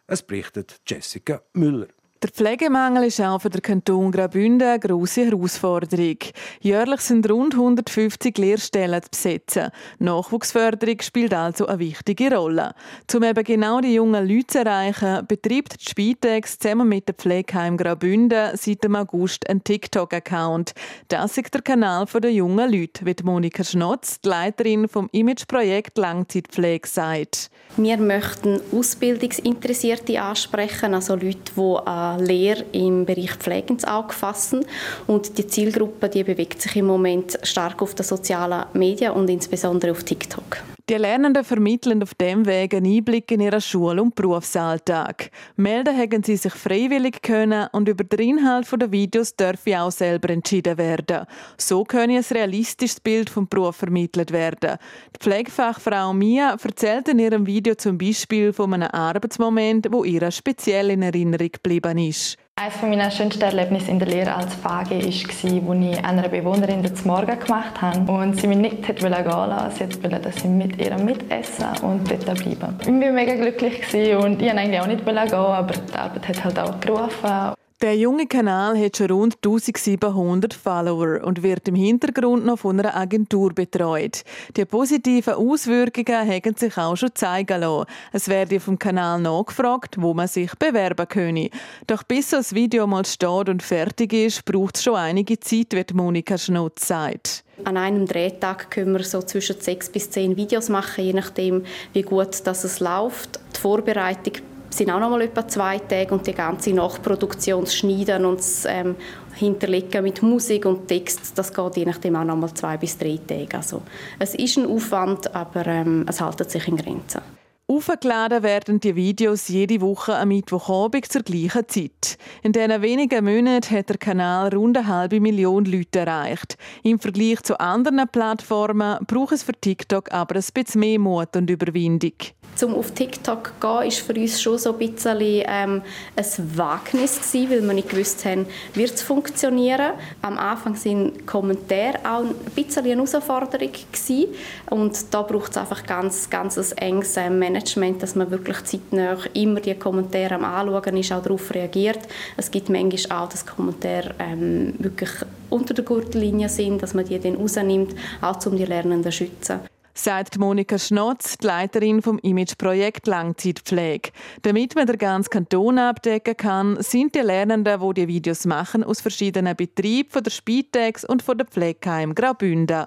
es 0.07 0.23
berichtet 0.23 0.81
Jessica 0.87 1.43
Müller. 1.55 1.89
Der 2.23 2.31
Pflegemangel 2.31 3.07
ist 3.07 3.21
auch 3.21 3.41
für 3.41 3.51
den 3.51 3.63
Kanton 3.63 4.13
Graubünden 4.13 4.69
eine 4.69 4.79
grosse 4.79 5.25
Herausforderung. 5.25 6.19
Jährlich 6.61 7.01
sind 7.01 7.29
rund 7.29 7.55
150 7.55 8.39
Lehrstellen 8.39 9.03
zu 9.03 9.11
besetzen. 9.11 9.71
Nachwuchsförderung 9.99 11.01
spielt 11.03 11.35
also 11.35 11.67
eine 11.67 11.81
wichtige 11.81 12.33
Rolle. 12.33 12.75
Um 13.13 13.25
eben 13.25 13.43
genau 13.43 13.81
die 13.81 13.95
jungen 13.95 14.29
Leute 14.29 14.47
zu 14.47 14.59
erreichen, 14.61 15.27
betreibt 15.27 15.81
die 15.81 15.91
Spitex 15.91 16.61
zusammen 16.61 16.89
mit 16.89 17.09
dem 17.09 17.17
Pflegeheim 17.17 17.77
Graubünden 17.77 18.57
seit 18.57 18.85
dem 18.85 18.95
August 18.95 19.51
einen 19.51 19.65
TikTok-Account. 19.65 20.75
Das 21.09 21.37
ist 21.37 21.53
der 21.53 21.63
Kanal 21.63 22.07
der 22.07 22.33
jungen 22.33 22.71
Leute, 22.71 23.05
wie 23.05 23.17
Monika 23.25 23.65
Schnotz, 23.65 24.21
die 24.21 24.29
Leiterin 24.29 24.87
vom 24.87 25.09
Imageprojekt 25.11 25.99
Langzeitpflege, 25.99 26.87
sagt. 26.87 27.51
Wir 27.77 27.97
möchten 27.97 28.61
Ausbildungsinteressierte 28.71 30.23
ansprechen, 30.23 30.95
also 30.95 31.15
Leute, 31.15 31.53
die 31.57 31.89
Lehre 32.21 32.65
im 32.73 33.05
Bereich 33.05 33.35
Pflege 33.35 33.73
ins 33.73 33.85
Auge 33.85 34.13
fassen. 34.13 34.65
Und 35.07 35.39
die 35.39 35.47
Zielgruppe 35.47 36.09
die 36.09 36.25
bewegt 36.25 36.61
sich 36.61 36.77
im 36.77 36.87
Moment 36.87 37.39
stark 37.43 37.83
auf 37.83 37.95
den 37.95 38.05
sozialen 38.05 38.67
Medien 38.73 39.13
und 39.13 39.29
insbesondere 39.31 39.93
auf 39.93 40.05
TikTok. 40.05 40.59
Die 40.93 40.99
Lernenden 40.99 41.43
vermitteln 41.43 42.03
auf 42.03 42.13
dem 42.13 42.45
Weg 42.45 42.75
einen 42.75 42.85
Einblick 42.85 43.31
in 43.31 43.41
ihren 43.41 43.63
Schul- 43.63 43.99
und 43.99 44.15
Berufsalltag. 44.15 45.31
Melden 45.57 45.97
haben 45.97 46.23
sie 46.23 46.37
sich 46.37 46.53
freiwillig 46.53 47.23
können 47.23 47.67
und 47.73 47.89
über 47.89 48.05
den 48.05 48.37
Inhalt 48.37 48.69
der 48.71 48.93
Videos 48.93 49.35
dürfen 49.35 49.75
auch 49.77 49.91
selber 49.91 50.29
entschieden 50.29 50.77
werden. 50.77 51.25
So 51.57 51.85
könne 51.85 52.19
ein 52.19 52.25
realistisches 52.31 53.01
Bild 53.01 53.31
vom 53.31 53.49
Beruf 53.49 53.77
vermittelt 53.77 54.33
werden. 54.33 54.77
Die 55.17 55.19
Pflegefachfrau 55.19 56.13
Mia 56.13 56.59
erzählt 56.63 57.09
in 57.09 57.21
ihrem 57.21 57.47
Video 57.47 57.75
zum 57.75 57.97
Beispiel 57.97 58.53
von 58.53 58.75
einem 58.75 58.91
Arbeitsmoment, 58.93 59.89
wo 59.91 60.05
ihr 60.05 60.31
speziell 60.31 60.91
in 60.91 61.01
Erinnerung 61.01 61.53
geblieben 61.53 61.97
ist. 61.97 62.37
Eines 62.63 62.81
meiner 62.81 63.11
schönsten 63.11 63.43
Erlebnisse 63.43 63.91
in 63.91 63.99
der 63.99 64.07
Lehre 64.07 64.37
als 64.37 64.55
Fage 64.55 64.91
war, 64.91 65.05
als 65.05 65.43
ich 65.43 66.05
einer 66.05 66.29
Bewohnerin 66.29 66.95
zum 66.95 67.09
Morgen 67.09 67.37
gemacht 67.37 67.83
habe 67.83 68.13
und 68.13 68.41
sie 68.41 68.47
mich 68.47 68.59
nicht 68.59 68.87
gehen 68.87 69.01
lassen. 69.01 69.91
Sie 69.91 70.03
wollte, 70.05 70.21
dass 70.21 70.37
ich 70.37 70.45
mit 70.45 70.79
ihr 70.79 70.97
mitessen 70.97 71.67
und 71.83 72.09
dort 72.09 72.25
bleiben. 72.25 72.79
Ich 72.81 72.87
war 72.87 73.13
mega 73.13 73.35
glücklich 73.35 73.83
und 74.15 74.41
ich 74.41 74.49
wollte 74.49 74.59
eigentlich 74.61 74.81
auch 74.81 74.87
nicht 74.87 75.05
gehen, 75.05 75.35
aber 75.35 75.73
die 75.73 75.99
Arbeit 75.99 76.29
hat 76.29 76.45
halt 76.45 76.59
auch 76.61 76.79
gerufen. 76.79 77.55
Der 77.83 77.97
junge 77.97 78.29
Kanal 78.29 78.79
hat 78.79 78.97
schon 78.97 79.11
rund 79.11 79.39
1700 79.45 80.55
Follower 80.55 81.21
und 81.25 81.43
wird 81.43 81.67
im 81.67 81.75
Hintergrund 81.75 82.47
noch 82.47 82.61
von 82.61 82.79
einer 82.79 82.95
Agentur 82.95 83.53
betreut. 83.53 84.23
Die 84.57 84.65
positiven 84.65 85.35
Auswirkungen 85.35 86.31
haben 86.31 86.55
sich 86.57 86.79
auch 86.79 86.95
schon 86.95 87.13
zeigen 87.13 87.61
lassen. 87.61 87.87
Es 88.13 88.29
werde 88.29 88.61
vom 88.61 88.79
Kanal 88.79 89.21
nachgefragt, 89.21 90.01
wo 90.01 90.15
man 90.15 90.29
sich 90.29 90.55
bewerben 90.61 91.09
könne. 91.09 91.51
Doch 91.89 92.05
bis 92.05 92.31
das 92.31 92.55
Video 92.55 92.87
mal 92.87 93.05
steht 93.05 93.49
und 93.49 93.65
fertig 93.65 94.13
ist, 94.13 94.45
braucht 94.45 94.77
es 94.77 94.85
schon 94.85 94.95
einige 94.95 95.41
Zeit, 95.41 95.73
wie 95.73 95.85
Monika 95.93 96.39
Schnutz 96.39 96.87
sagt. 96.87 97.43
An 97.65 97.77
einem 97.77 98.07
Drehtag 98.07 98.71
können 98.71 98.93
wir 98.93 99.03
so 99.03 99.23
zwischen 99.23 99.61
sechs 99.61 99.91
bis 99.91 100.09
zehn 100.09 100.37
Videos 100.37 100.69
machen, 100.69 101.05
je 101.05 101.15
nachdem, 101.15 101.65
wie 101.95 102.03
gut 102.03 102.47
das 102.47 102.63
es 102.63 102.79
läuft. 102.79 103.41
Die 103.57 103.61
Vorbereitung 103.61 104.35
sind 104.73 104.91
auch 104.91 105.01
noch 105.01 105.11
mal 105.11 105.23
etwa 105.23 105.47
zwei 105.47 105.79
Tage 105.79 106.13
und 106.15 106.27
die 106.27 106.33
ganze 106.33 106.73
Nachproduktion 106.73 107.67
schneiden 107.67 108.25
und 108.25 108.39
das, 108.39 108.65
ähm, 108.67 108.97
hinterlegen 109.35 110.03
mit 110.03 110.23
Musik 110.23 110.67
und 110.67 110.89
Text, 110.89 111.37
das 111.37 111.53
geht 111.53 111.77
je 111.77 111.85
nachdem 111.85 112.17
auch 112.17 112.25
noch 112.25 112.37
mal 112.37 112.53
zwei 112.55 112.77
bis 112.77 112.99
drei 112.99 113.19
Tage. 113.27 113.57
Also 113.57 113.83
es 114.19 114.35
ist 114.35 114.59
ein 114.59 114.67
Aufwand, 114.67 115.35
aber 115.35 115.67
ähm, 115.67 116.07
es 116.09 116.21
hält 116.21 116.51
sich 116.51 116.69
in 116.69 116.77
Grenzen. 116.77 117.21
Aufgeladen 117.69 118.43
werden 118.43 118.81
die 118.81 118.95
Videos 118.97 119.49
jede 119.49 119.81
Woche 119.81 120.15
am 120.17 120.29
Mittwochabend 120.29 121.11
zur 121.11 121.23
gleichen 121.23 121.67
Zeit. 121.69 122.19
In 122.43 122.53
diesen 122.53 122.83
wenigen 122.83 123.25
Monaten 123.25 123.75
hat 123.75 123.89
der 123.89 123.97
Kanal 123.97 124.55
rund 124.55 124.77
eine 124.77 124.89
halbe 124.89 125.21
Million 125.21 125.65
Leute 125.65 126.01
erreicht. 126.01 126.59
Im 126.83 126.99
Vergleich 126.99 127.41
zu 127.43 127.59
anderen 127.59 128.09
Plattformen 128.09 128.99
braucht 129.07 129.33
es 129.33 129.45
für 129.45 129.53
TikTok 129.53 130.13
aber 130.13 130.35
ein 130.35 130.45
bisschen 130.53 130.81
mehr 130.81 130.99
Mut 130.99 131.35
und 131.35 131.49
Überwindung 131.49 132.13
zum 132.55 132.75
auf 132.75 132.91
TikTok 132.93 133.61
gehen, 133.61 133.89
ist 133.89 134.01
für 134.01 134.15
uns 134.15 134.41
schon 134.41 134.59
so 134.59 134.73
ein 134.73 134.79
bisschen 134.79 135.21
ähm, 135.21 135.83
ein 136.17 136.57
Wagnis 136.57 137.17
gewesen, 137.17 137.51
weil 137.51 137.63
wir 137.63 137.75
nicht 137.75 137.89
gewusst 137.89 138.25
haben, 138.25 138.47
wird 138.75 138.95
es 138.95 139.03
funktionieren. 139.03 139.93
Am 140.21 140.39
Anfang 140.39 140.77
sind 140.77 141.27
Kommentare 141.27 141.99
auch 142.05 142.21
ein 142.21 142.35
bisschen 142.55 142.85
eine 142.85 142.95
Herausforderung 142.95 143.71
gewesen. 143.73 144.27
und 144.71 145.13
da 145.13 145.23
braucht 145.23 145.53
es 145.53 145.57
einfach 145.57 145.85
ganz, 145.87 146.29
ganz 146.31 146.59
ein 146.59 146.79
enges 146.79 147.17
ähm, 147.17 147.39
Management, 147.39 148.03
dass 148.03 148.15
man 148.15 148.31
wirklich 148.31 148.63
zeitnah 148.65 149.17
immer 149.35 149.61
die 149.61 149.75
Kommentare 149.75 150.35
am 150.35 150.45
Anschauen 150.45 150.97
ist, 150.97 151.13
auch 151.13 151.23
darauf 151.23 151.53
reagiert. 151.55 152.01
Es 152.37 152.51
gibt 152.51 152.69
manchmal 152.69 153.23
auch, 153.23 153.29
dass 153.29 153.47
Kommentare 153.47 154.15
ähm, 154.19 154.75
wirklich 154.79 155.11
unter 155.51 155.75
der 155.75 155.85
Gürtellinie 155.85 156.49
sind, 156.49 156.83
dass 156.83 156.95
man 156.95 157.05
die 157.05 157.19
dann 157.19 157.37
rausnimmt, 157.37 157.95
auch 158.21 158.45
um 158.47 158.57
die 158.57 158.65
Lernenden 158.65 159.05
zu 159.05 159.13
schützen 159.13 159.72
sagt 159.95 160.39
Monika 160.39 160.79
Schnotz, 160.79 161.37
die 161.39 161.47
Leiterin 161.47 162.03
vom 162.03 162.19
Imageprojekt 162.19 163.07
Langzeitpflege. 163.07 164.11
Damit 164.43 164.75
man 164.75 164.87
den 164.87 164.99
ganzen 164.99 165.31
Kanton 165.31 165.79
abdecken 165.79 166.37
kann, 166.37 166.83
sind 166.83 167.15
die 167.15 167.21
Lernenden, 167.21 167.81
die 167.81 167.95
die 167.95 168.09
Videos 168.09 168.47
machen, 168.47 168.85
aus 168.85 169.01
verschiedenen 169.01 169.57
Betrieben 169.57 170.11
von 170.11 170.23
der 170.23 170.31
Spitex 170.31 171.05
und 171.05 171.23
von 171.23 171.39
der 171.39 171.47
Pflegeheim 171.47 172.15
Graubünden. 172.15 172.87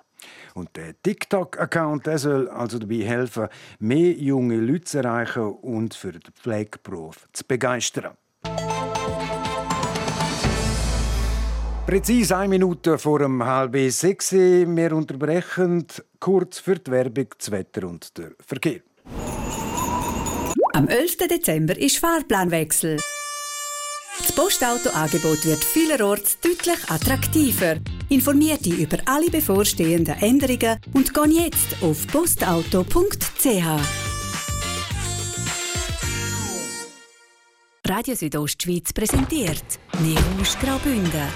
Und 0.54 0.76
der 0.76 1.00
TikTok-Account 1.02 2.08
soll 2.16 2.50
also 2.50 2.80
dabei 2.80 3.04
helfen, 3.04 3.48
mehr 3.80 4.12
junge 4.14 4.58
Leute 4.58 4.86
zu 4.86 4.98
erreichen 5.00 5.44
und 5.44 5.94
für 5.94 6.14
den 6.14 6.34
Pflegeberuf 6.34 7.28
zu 7.34 7.44
begeistern. 7.46 8.16
Präzise 11.86 12.36
eine 12.36 12.50
Minute 12.50 12.98
vor 12.98 13.20
dem 13.20 13.46
halb 13.46 13.78
sechs. 13.92 14.32
Wir 14.32 14.92
unterbrechen 14.92 15.86
kurz 16.20 16.58
für 16.58 16.80
die 16.80 16.90
Werbung, 16.90 17.28
das 17.38 17.52
Wetter 17.52 17.88
und 17.88 18.18
der 18.18 18.32
Verkehr. 18.44 18.80
Am 20.74 20.88
11. 20.88 21.18
Dezember 21.30 21.78
ist 21.78 22.00
Fahrplanwechsel. 22.00 22.98
Das 24.18 24.32
Postauto-Angebot 24.32 25.46
wird 25.46 25.64
vielerorts 25.64 26.40
deutlich 26.40 26.90
attraktiver. 26.90 27.76
Informiert 28.10 28.66
dich 28.66 28.80
über 28.80 28.98
alle 29.06 29.30
bevorstehenden 29.30 30.16
Änderungen 30.20 30.80
und 30.94 31.14
geh 31.14 31.44
jetzt 31.44 31.84
auf 31.84 32.08
postauto.ch. 32.08 34.05
Radio 37.88 38.16
Südostschweiz 38.16 38.92
präsentiert 38.94 39.64
Nerusch 40.00 40.58
Graubünden. 40.60 41.28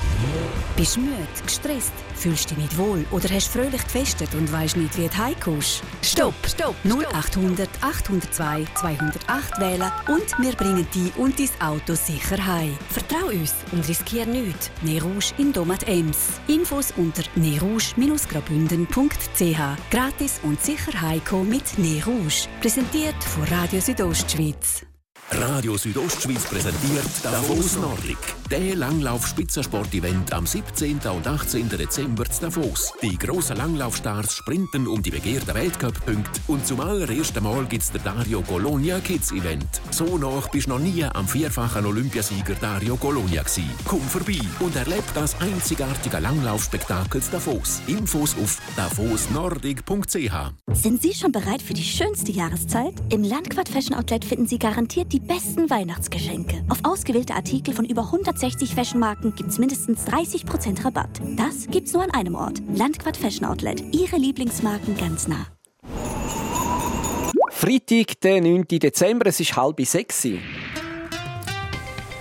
Bist 0.76 0.96
du 0.96 1.02
müde, 1.02 1.16
gestresst, 1.46 1.94
fühlst 2.16 2.50
dich 2.50 2.58
nicht 2.58 2.76
wohl 2.76 3.06
oder 3.12 3.30
hast 3.30 3.50
fröhlich 3.50 3.84
gefestet 3.84 4.34
und 4.34 4.52
weißt 4.52 4.76
nicht, 4.76 4.98
wie 4.98 5.08
du 5.08 5.16
heimkommst? 5.16 5.84
Stopp! 6.02 6.34
Stopp! 6.48 6.74
0800 6.86 7.70
802 7.82 8.66
208 8.74 9.60
wählen 9.60 9.92
und 10.08 10.26
wir 10.40 10.54
bringen 10.54 10.88
dich 10.96 11.16
und 11.18 11.38
dein 11.38 11.52
Auto 11.62 11.94
sicher 11.94 12.44
heim. 12.44 12.76
Vertrau 12.90 13.28
uns 13.28 13.54
und 13.72 13.88
riskier 13.88 14.26
nichts. 14.26 14.72
Nerusch 14.82 15.36
in 15.38 15.54
Domat 15.54 15.88
Ems. 15.88 16.40
Infos 16.48 16.92
unter 16.98 17.22
nerusch-graubünden.ch 17.36 19.92
Gratis 19.92 20.40
und 20.42 20.60
sicher 20.64 21.00
heimkommen 21.00 21.50
mit 21.50 21.78
Nerusch. 21.78 22.48
Präsentiert 22.60 23.24
von 23.24 23.44
Radio 23.44 23.80
Südostschweiz. 23.80 24.89
Radio 25.32 25.78
Südostschweiz 25.78 26.46
präsentiert 26.46 27.06
Davos 27.22 27.78
Nordic. 27.78 28.18
Der 28.50 28.76
Langlauf-Spitzensport-Event 28.76 30.34
am 30.34 30.48
17. 30.48 31.00
und 31.16 31.28
18. 31.28 31.70
Dezember 31.70 32.26
zu 32.26 32.42
Davos. 32.42 32.94
Die 33.04 33.16
grossen 33.16 33.58
Langlaufstars 33.58 34.34
sprinten 34.34 34.88
um 34.88 35.04
die 35.04 35.12
begehrten 35.12 35.54
Weltcup-Punkte 35.54 36.42
und 36.48 36.66
zum 36.66 36.80
allerersten 36.80 37.44
Mal 37.44 37.66
gibt 37.66 37.84
es 37.84 37.92
der 37.92 38.02
Dario 38.02 38.42
Colonia 38.42 39.00
Kids 39.00 39.32
Event. 39.32 39.82
So 39.92 40.18
noch 40.18 40.50
bist 40.50 40.66
du 40.66 40.72
noch 40.72 40.80
nie 40.80 41.04
am 41.04 41.28
vierfachen 41.28 41.86
Olympiasieger 41.86 42.56
Dario 42.56 42.98
Colonia 42.98 43.44
gewesen. 43.44 43.70
Komm 43.86 44.02
vorbei 44.02 44.40
und 44.60 44.76
erlebe 44.76 45.04
das 45.14 45.40
einzigartige 45.40 46.18
Langlaufspektakel 46.18 47.22
zu 47.22 47.32
Davos. 47.32 47.82
Infos 47.86 48.36
auf 48.42 48.58
davosnordic.ch. 48.76 50.34
Sind 50.74 51.02
Sie 51.04 51.14
schon 51.14 51.32
bereit 51.32 51.62
für 51.62 51.76
die 51.76 51.84
schönste 51.84 52.32
Jahreszeit? 52.32 52.96
Im 53.12 53.24
Landquart 53.24 53.70
Fashion 53.70 53.96
Outlet 53.96 54.26
finden 54.26 54.48
Sie 54.48 54.58
garantiert 54.58 55.14
die 55.14 55.19
besten 55.28 55.70
Weihnachtsgeschenke. 55.70 56.64
Auf 56.70 56.80
ausgewählte 56.84 57.36
Artikel 57.36 57.74
von 57.74 57.86
über 57.86 58.04
160 58.04 58.76
Fashionmarken 58.76 59.36
gibt 59.36 59.50
es 59.50 59.60
mindestens 59.60 60.06
30% 60.06 60.86
Rabatt. 60.86 61.20
Das 61.36 61.68
gibt's 61.68 61.94
nur 61.94 62.04
an 62.04 62.12
einem 62.12 62.36
Ort. 62.36 62.62
Landquart 62.74 63.18
Fashion 63.18 63.46
Outlet. 63.46 63.84
Ihre 63.94 64.18
Lieblingsmarken 64.18 64.96
ganz 64.98 65.28
nah. 65.28 65.48
Freitag, 67.52 68.22
der 68.22 68.42
9. 68.42 68.66
Dezember, 68.68 69.28
es 69.28 69.40
ist 69.40 69.56
halb 69.56 69.82
sechs. 69.86 70.28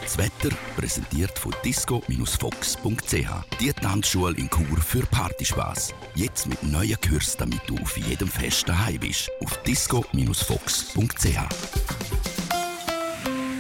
Das 0.03 0.17
Wetter 0.17 0.57
präsentiert 0.75 1.39
von 1.39 1.55
disco-fox.ch. 1.65 3.29
Die 3.61 3.73
Tanzschule 3.73 4.37
in 4.39 4.49
Chur 4.49 4.79
für 4.79 5.05
Partyspaß. 5.07 5.95
Jetzt 6.15 6.49
mit 6.49 6.63
neuen 6.63 6.99
Kürzen, 7.01 7.41
damit 7.41 7.61
du 7.67 7.77
auf 7.77 7.97
jedem 7.99 8.27
Fest 8.27 8.69
daheim 8.69 9.01
bist. 9.01 9.31
Auf 9.45 9.63
disco-fox.ch. 9.65 12.38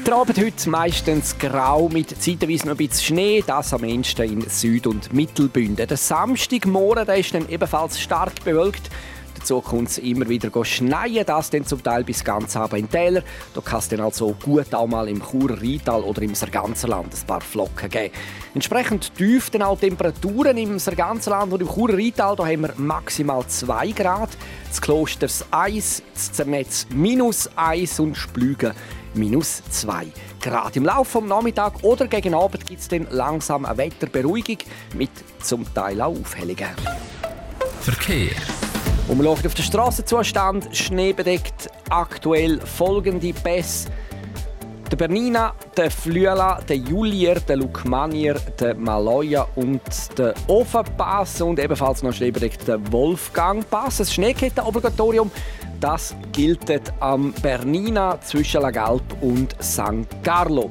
Der 0.08 0.16
Abend 0.16 0.38
heute 0.38 0.70
meistens 0.70 1.36
grau 1.38 1.90
mit 1.90 2.08
zeitweise 2.08 2.64
noch 2.64 2.72
ein 2.72 2.78
bisschen 2.78 3.14
Schnee, 3.14 3.44
das 3.46 3.74
am 3.74 3.84
ehesten 3.84 4.22
in 4.22 4.48
Süd- 4.48 4.86
und 4.86 5.12
Mittelbünden. 5.12 5.86
Der 5.86 5.98
Samstagmorgen 5.98 7.04
der 7.04 7.16
ist 7.16 7.34
dann 7.34 7.46
ebenfalls 7.46 8.00
stark 8.00 8.42
bewölkt. 8.42 8.88
Dazu 9.38 9.60
kommt 9.60 9.90
es 9.90 9.98
immer 9.98 10.26
wieder 10.26 10.50
schneien, 10.64 11.26
das 11.26 11.50
dann 11.50 11.66
zum 11.66 11.82
Teil 11.82 12.04
bis 12.04 12.24
ganz 12.24 12.56
runter 12.56 12.78
in 12.78 12.88
Täler. 12.88 13.22
Da 13.52 13.60
kann 13.60 13.80
es 13.80 13.88
dann 13.90 14.00
also 14.00 14.34
gut 14.42 14.74
auch 14.74 14.86
mal 14.86 15.10
im 15.10 15.22
Churer 15.22 15.60
Rheintal 15.60 16.00
oder 16.00 16.22
im 16.22 16.34
Sarganserland 16.34 17.12
ein 17.12 17.26
paar 17.26 17.42
Flocken 17.42 17.90
geben. 17.90 18.14
Entsprechend 18.54 19.14
tief 19.14 19.50
dann 19.50 19.60
auch 19.60 19.78
Temperaturen 19.78 20.56
im 20.56 20.78
Sarganserland 20.78 21.52
und 21.52 21.60
im 21.60 21.68
Churer 21.68 21.98
Rheintal. 21.98 22.34
Da 22.34 22.46
haben 22.46 22.62
wir 22.62 22.72
maximal 22.78 23.46
2 23.46 23.90
Grad. 23.90 24.30
Das 24.70 24.80
Klosters 24.80 25.44
1, 25.50 26.02
das 26.14 26.32
Zernetz 26.32 26.86
minus 26.94 27.50
1 27.56 28.00
und 28.00 28.16
Splügen 28.16 28.72
minus 29.14 29.62
2 29.70 30.06
Grad. 30.40 30.76
Im 30.76 30.84
Laufe 30.84 31.20
des 31.20 31.28
Nachmittags 31.28 31.82
oder 31.82 32.06
gegen 32.06 32.34
Abend 32.34 32.66
gibt 32.66 32.80
es 32.80 32.88
dann 32.88 33.06
langsam 33.10 33.64
eine 33.64 33.76
Wetterberuhigung 33.78 34.58
mit 34.94 35.10
zum 35.42 35.72
Teil 35.74 36.00
auch 36.00 36.16
Aufhellungen. 36.16 36.68
Verkehr. 37.80 38.30
Und 39.08 39.18
wir 39.18 39.24
schauen 39.24 39.46
auf 39.46 39.54
den 39.54 39.64
Strassenzustand. 39.64 40.68
Schneebedeckt 40.76 41.70
aktuell 41.88 42.60
folgende 42.60 43.32
Pässe. 43.32 43.88
Der 44.90 44.96
Bernina, 44.96 45.52
der 45.76 45.90
Flüela, 45.90 46.60
der 46.66 46.76
Julier, 46.76 47.40
der 47.40 47.56
Lukmanier, 47.56 48.36
der 48.58 48.74
Maloja 48.74 49.46
und 49.54 49.82
der 50.16 50.32
Ofenpass 50.46 51.42
und 51.42 51.58
ebenfalls 51.58 52.02
noch 52.02 52.12
schneebedeckt 52.12 52.66
der 52.66 52.80
Wolfgangpass. 52.90 53.98
Das 53.98 54.14
Schneekettenobligatorium 54.14 55.30
das 55.80 56.16
gilt 56.32 56.60
am 56.98 57.32
Bernina 57.40 58.20
zwischen 58.20 58.62
La 58.62 58.70
Galp 58.70 59.02
und 59.20 59.54
San 59.60 60.06
Carlo. 60.24 60.70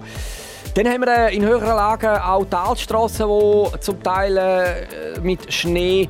Dann 0.74 0.88
haben 0.88 1.05
wir 1.05 1.29
in 1.29 1.45
höheren 1.45 1.67
Lagen 1.67 2.17
auch 2.17 2.45
Talstrassen, 2.45 3.27
die 3.27 3.79
zum 3.79 4.03
Teil 4.03 4.38
äh, 4.38 5.19
mit 5.21 5.51
Schnee 5.51 6.09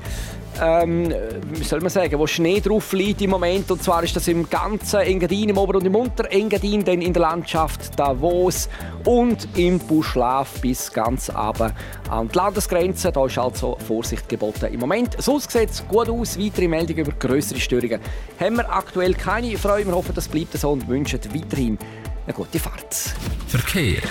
ähm, 0.61 1.13
wie 1.53 1.63
soll 1.63 1.79
man 1.79 1.89
sagen, 1.89 2.17
wo 2.19 2.27
Schnee 2.27 2.59
drauf 2.59 2.93
liegt 2.93 3.21
im 3.21 3.31
Moment. 3.31 3.69
Und 3.71 3.83
zwar 3.83 4.03
ist 4.03 4.15
das 4.15 4.27
im 4.27 4.49
ganzen 4.49 5.01
Engadin, 5.01 5.49
im 5.49 5.57
Ober- 5.57 5.77
und 5.77 5.85
im 5.85 5.95
Unter-Engadin, 5.95 6.83
dann 6.83 7.01
in 7.01 7.13
der 7.13 7.21
Landschaft 7.21 7.97
Davos 7.99 8.69
und 9.05 9.47
im 9.57 9.79
Buschlaf 9.79 10.61
bis 10.61 10.91
ganz 10.91 11.29
runter 11.29 11.73
an 12.09 12.29
die 12.29 12.37
Landesgrenze. 12.37 13.11
Da 13.11 13.25
ist 13.25 13.37
also 13.37 13.77
Vorsicht 13.87 14.27
geboten 14.29 14.73
im 14.73 14.79
Moment. 14.79 15.21
Sonst 15.21 15.51
sieht 15.51 15.69
es 15.69 15.87
gut 15.87 16.09
aus. 16.09 16.39
Weitere 16.39 16.67
Meldungen 16.67 17.05
über 17.05 17.11
größere 17.13 17.59
Störungen 17.59 17.99
haben 18.39 18.55
wir 18.57 18.71
aktuell 18.71 19.13
keine. 19.13 19.47
Ich 19.47 19.59
freue 19.59 19.85
mich, 19.85 19.93
hoffe, 19.93 20.13
das 20.13 20.27
bleibt 20.27 20.53
so 20.53 20.71
und 20.71 20.87
wünsche 20.87 21.19
weiterhin 21.33 21.77
eine 22.25 22.33
gute 22.33 22.59
Fahrt. 22.59 23.13
Verkehr. 23.47 24.01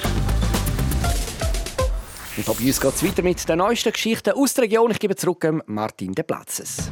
Und 2.36 2.44
bei 2.44 2.52
uns 2.52 2.80
geht 2.80 2.94
es 2.94 3.02
weiter 3.02 3.22
mit 3.22 3.48
den 3.48 3.58
neuesten 3.58 3.92
Geschichten 3.92 4.32
aus 4.32 4.52
der 4.54 4.64
Region. 4.64 4.90
Ich 4.90 4.98
gebe 4.98 5.16
zurück 5.16 5.44
an 5.46 5.62
Martin 5.66 6.12
De 6.12 6.22
Platzes. 6.22 6.90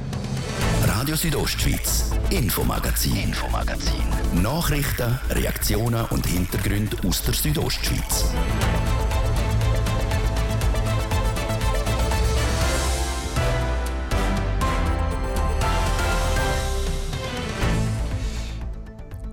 Radio 0.87 1.17
Südostschweiz, 1.17 2.13
Infomagazin, 2.31 3.17
Infomagazin. 3.17 4.05
Nachrichten, 4.43 5.19
Reaktionen 5.31 6.07
und 6.07 6.27
Hintergründe 6.27 6.97
aus 7.07 7.23
der 7.23 7.35
Südostschweiz. 7.35 8.25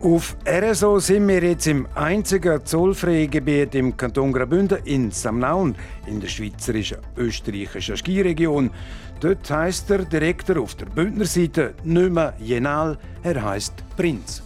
Auf 0.03 0.35
RSO 0.47 0.97
sind 0.97 1.27
wir 1.27 1.43
jetzt 1.43 1.67
im 1.67 1.87
einzigen 1.93 2.65
zollfreien 2.65 3.29
Gebiet 3.29 3.75
im 3.75 3.95
Kanton 3.95 4.33
Graubünden 4.33 4.79
in 4.83 5.11
Samnaun 5.11 5.75
in 6.07 6.19
der 6.19 6.27
schweizerischen 6.27 6.97
österreichischen 7.17 7.95
Skiregion. 7.95 8.71
Dort 9.19 9.47
heißt 9.47 9.91
der 9.91 10.05
Direktor 10.05 10.59
auf 10.59 10.73
der 10.73 10.87
Bündnerseite 10.87 11.75
nicht 11.83 12.11
mehr 12.11 12.33
Jenal, 12.39 12.97
er 13.21 13.43
heißt 13.43 13.73
Prinz. 13.95 14.41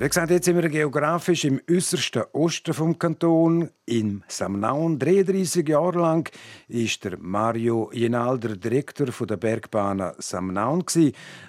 Wie 0.00 0.08
gesagt, 0.08 0.30
jetzt 0.30 0.46
sind 0.46 0.56
wir 0.56 0.70
geografisch 0.70 1.44
im 1.44 1.60
äußersten 1.70 2.22
Osten 2.32 2.72
vom 2.72 2.98
Kanton, 2.98 3.68
in 3.84 4.24
Samnaun. 4.28 4.98
33 4.98 5.68
Jahre 5.68 5.98
lang 5.98 6.32
ist 6.68 7.04
der 7.04 7.18
Mario 7.18 7.90
Jenal 7.92 8.38
der 8.38 8.56
Direktor 8.56 9.08
der 9.26 9.36
Bergbahn 9.36 10.14
Samnaun. 10.16 10.84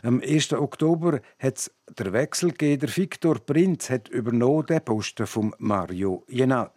Am 0.04 0.20
1. 0.20 0.52
Oktober 0.52 1.22
hat 1.40 1.58
es 1.60 1.72
der 1.98 2.12
Wechsel 2.12 2.50
gegeben. 2.50 2.82
Der 2.82 2.98
Viktor 2.98 3.40
Prinz 3.40 3.90
hat 3.90 4.10
übernommen 4.10 4.66
den 4.66 4.84
Posten 4.84 5.28
von 5.28 5.56
Mario 5.58 6.26
Jenal. 6.28 6.72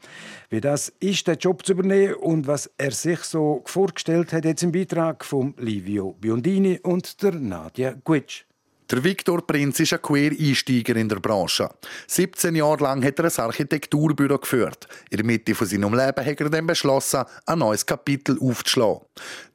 Wie 0.51 0.61
das 0.61 0.91
ist, 1.01 1.27
den 1.27 1.39
Job 1.39 1.67
zu 1.67 1.73
übernehmen 1.73 2.15
und 2.15 2.47
was 2.47 2.71
er 2.79 2.93
sich 2.93 3.19
so 3.19 3.65
vorgestellt 3.67 4.33
hat, 4.33 4.45
jetzt 4.45 4.63
im 4.63 4.71
Beitrag 4.71 5.25
von 5.25 5.55
Livio 5.59 6.13
Biondini 6.13 6.79
und 6.85 7.21
der 7.21 7.33
Nadia 7.33 7.97
Guitsch. 8.05 8.45
Der 8.90 9.03
Viktor 9.03 9.40
Prinz 9.47 9.81
ist 9.81 9.94
ein 9.94 10.03
Quereinsteiger 10.03 10.97
in 10.97 11.09
der 11.09 11.16
Branche. 11.16 11.70
17 12.07 12.55
Jahre 12.55 12.85
lang 12.85 13.03
hat 13.03 13.18
er 13.18 13.25
ein 13.25 13.44
Architekturbüro 13.44 14.37
geführt. 14.37 14.87
In 15.09 15.16
der 15.16 15.25
Mitte 15.25 15.55
von 15.55 15.66
seinem 15.66 15.94
Leben 15.94 16.27
hat 16.27 16.40
er 16.40 16.51
dann 16.51 16.66
beschlossen, 16.66 17.25
ein 17.47 17.59
neues 17.61 17.87
Kapitel 17.87 18.38
aufzuschlagen. 18.38 19.01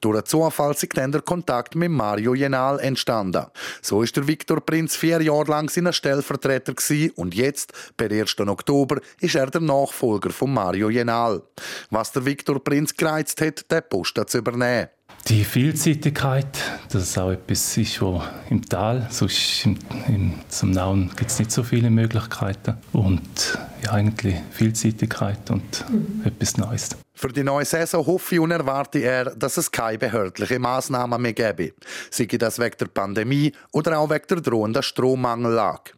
Durch 0.02 0.16
einen 0.16 0.26
Zufall 0.26 0.72
ist 0.72 0.98
dann 0.98 1.12
der 1.12 1.22
Kontakt 1.22 1.76
mit 1.76 1.92
Mario 1.92 2.34
Jenal 2.34 2.80
entstanden. 2.80 3.46
So 3.84 4.02
ist 4.02 4.16
der 4.16 4.28
Viktor 4.28 4.62
Prinz 4.62 4.96
vier 4.96 5.22
Jahre 5.22 5.52
lang 5.52 5.70
sein 5.70 5.94
Stellvertreter 5.94 6.74
gewesen 6.74 7.12
und 7.16 7.36
jetzt, 7.36 7.72
per 7.98 8.10
1. 8.10 8.40
Oktober, 8.40 9.00
ist 9.20 9.36
er 9.36 9.52
der 9.52 9.62
Nachfolger 9.62 10.32
von 10.32 10.52
Mario 10.52 10.90
Jenal. 10.90 11.44
Was 11.92 12.12
der 12.12 12.26
Viktor 12.26 12.64
Prinz 12.64 12.98
gereizt 12.98 13.42
hat, 13.42 13.70
den 13.70 13.84
Posten 13.88 14.26
zu 14.26 14.40
übernehmen. 14.40 14.90
Die 15.28 15.44
Vielseitigkeit, 15.44 16.48
dass 16.92 17.04
es 17.04 17.18
auch 17.18 17.30
etwas 17.30 17.78
ist, 17.78 18.02
wo 18.02 18.24
im 18.50 18.68
Tal, 18.68 19.08
sonst 19.12 19.66
im, 19.66 19.78
im, 20.08 20.34
zum 20.50 20.72
Nauen 20.72 21.12
gibt 21.16 21.30
es 21.30 21.38
nicht 21.38 21.52
so 21.52 21.62
viele 21.62 21.92
Möglichkeiten. 21.92 22.78
Und 22.94 23.58
ja, 23.84 23.92
eigentlich 23.92 24.36
Vielseitigkeit 24.52 25.52
und 25.52 25.86
mhm. 25.90 26.22
etwas 26.26 26.58
Neues. 26.58 26.90
Für 27.20 27.34
die 27.34 27.44
neue 27.44 27.66
Saison 27.66 28.08
hoffe 28.08 28.42
und 28.42 28.52
erwarte 28.52 29.00
er, 29.00 29.26
dass 29.36 29.58
es 29.58 29.70
keine 29.70 29.98
behördlichen 29.98 30.62
Massnahmen 30.62 31.22
mehr 31.22 31.34
gäbe. 31.34 31.74
Sei 32.10 32.28
das 32.28 32.60
wegen 32.60 32.78
der 32.80 32.86
Pandemie 32.86 33.52
oder 33.74 34.00
auch 34.00 34.10
wegen 34.10 34.26
der 34.30 34.40
drohenden 34.40 34.82
Strommangellage. 34.82 35.92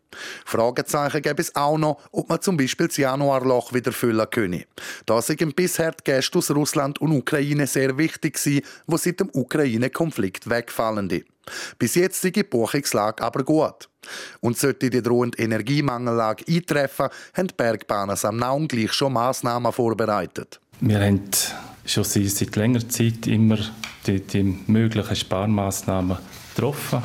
Fragezeichen 0.45 1.21
gäbe 1.21 1.43
es 1.43 1.55
auch 1.55 1.77
noch, 1.77 2.01
ob 2.11 2.27
man 2.27 2.41
zum 2.41 2.57
Beispiel 2.57 2.87
das 2.87 2.97
Januarloch 2.97 3.71
wieder 3.71 3.91
füllen 3.91 4.25
könne. 4.31 4.65
Da 5.05 5.21
sind 5.21 5.55
bisher 5.55 5.91
die 5.91 6.03
Gäste 6.05 6.39
aus 6.39 6.49
Russland 6.49 6.99
und 6.99 7.11
Ukraine 7.11 7.67
sehr 7.67 7.95
wichtig 7.99 8.33
gewesen, 8.33 8.65
wo 8.87 8.97
seit 8.97 9.19
dem 9.19 9.29
Ukraine-Konflikt 9.31 10.49
wegfallen. 10.49 11.23
Bis 11.77 11.93
jetzt 11.93 12.25
ist 12.25 12.35
die 12.35 12.41
Buchungslage 12.41 13.23
aber 13.23 13.43
gut. 13.43 13.89
Und 14.39 14.57
sollte 14.57 14.89
die 14.89 15.03
drohende 15.03 15.37
Energiemangellage 15.37 16.45
eintreffen, 16.47 17.09
haben 17.35 17.47
die 17.47 17.53
Bergbahnen 17.53 18.17
am 18.23 18.37
Naum 18.37 18.67
gleich 18.67 18.93
schon 18.93 19.13
Massnahmen 19.13 19.71
vorbereitet. 19.71 20.59
Wir 20.83 20.99
haben 20.99 21.21
schon 21.85 22.03
seit 22.03 22.55
längerer 22.55 22.89
Zeit 22.89 23.27
immer 23.27 23.59
die, 24.07 24.19
die 24.19 24.41
möglichen 24.65 25.15
Sparmaßnahmen 25.15 26.17
getroffen. 26.55 27.03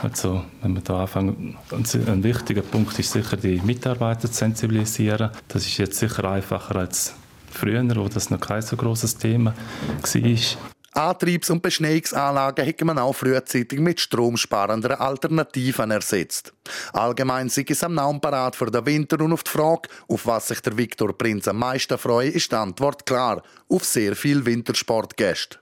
Also, 0.00 0.44
wenn 0.62 0.74
wir 0.74 0.82
da 0.82 1.00
anfangen, 1.00 1.56
ein 1.72 2.22
wichtiger 2.22 2.62
Punkt 2.62 2.96
ist 3.00 3.10
sicher, 3.10 3.36
die 3.36 3.60
Mitarbeiter 3.64 4.30
zu 4.30 4.38
sensibilisieren. 4.38 5.30
Das 5.48 5.66
ist 5.66 5.76
jetzt 5.78 5.98
sicher 5.98 6.30
einfacher 6.30 6.76
als 6.76 7.14
früher, 7.50 7.84
wo 7.96 8.06
das 8.06 8.30
noch 8.30 8.38
kein 8.38 8.62
so 8.62 8.76
großes 8.76 9.16
Thema 9.16 9.54
war. 9.54 10.75
Antriebs- 10.96 11.50
und 11.50 11.60
Beschneiungsanlagen 11.60 12.64
hätte 12.64 12.86
man 12.86 12.98
auch 12.98 13.12
frühzeitig 13.12 13.78
mit 13.80 14.00
stromsparenden 14.00 14.92
Alternativen 14.92 15.90
ersetzt. 15.90 16.54
Allgemein 16.94 17.50
sei 17.50 17.66
es 17.68 17.84
am 17.84 17.94
Naum 17.94 18.18
parat 18.18 18.56
für 18.56 18.70
den 18.70 18.86
Winter 18.86 19.20
und 19.20 19.34
auf 19.34 19.42
die 19.42 19.50
Frage, 19.50 19.90
auf 20.08 20.26
was 20.26 20.48
sich 20.48 20.60
der 20.60 20.78
Viktor 20.78 21.16
Prinz 21.16 21.48
am 21.48 21.58
meisten 21.58 21.98
freut, 21.98 22.34
ist 22.34 22.50
die 22.50 22.56
Antwort 22.56 23.04
klar: 23.04 23.42
auf 23.68 23.84
sehr 23.84 24.16
viel 24.16 24.46
Wintersportgäste. 24.46 25.58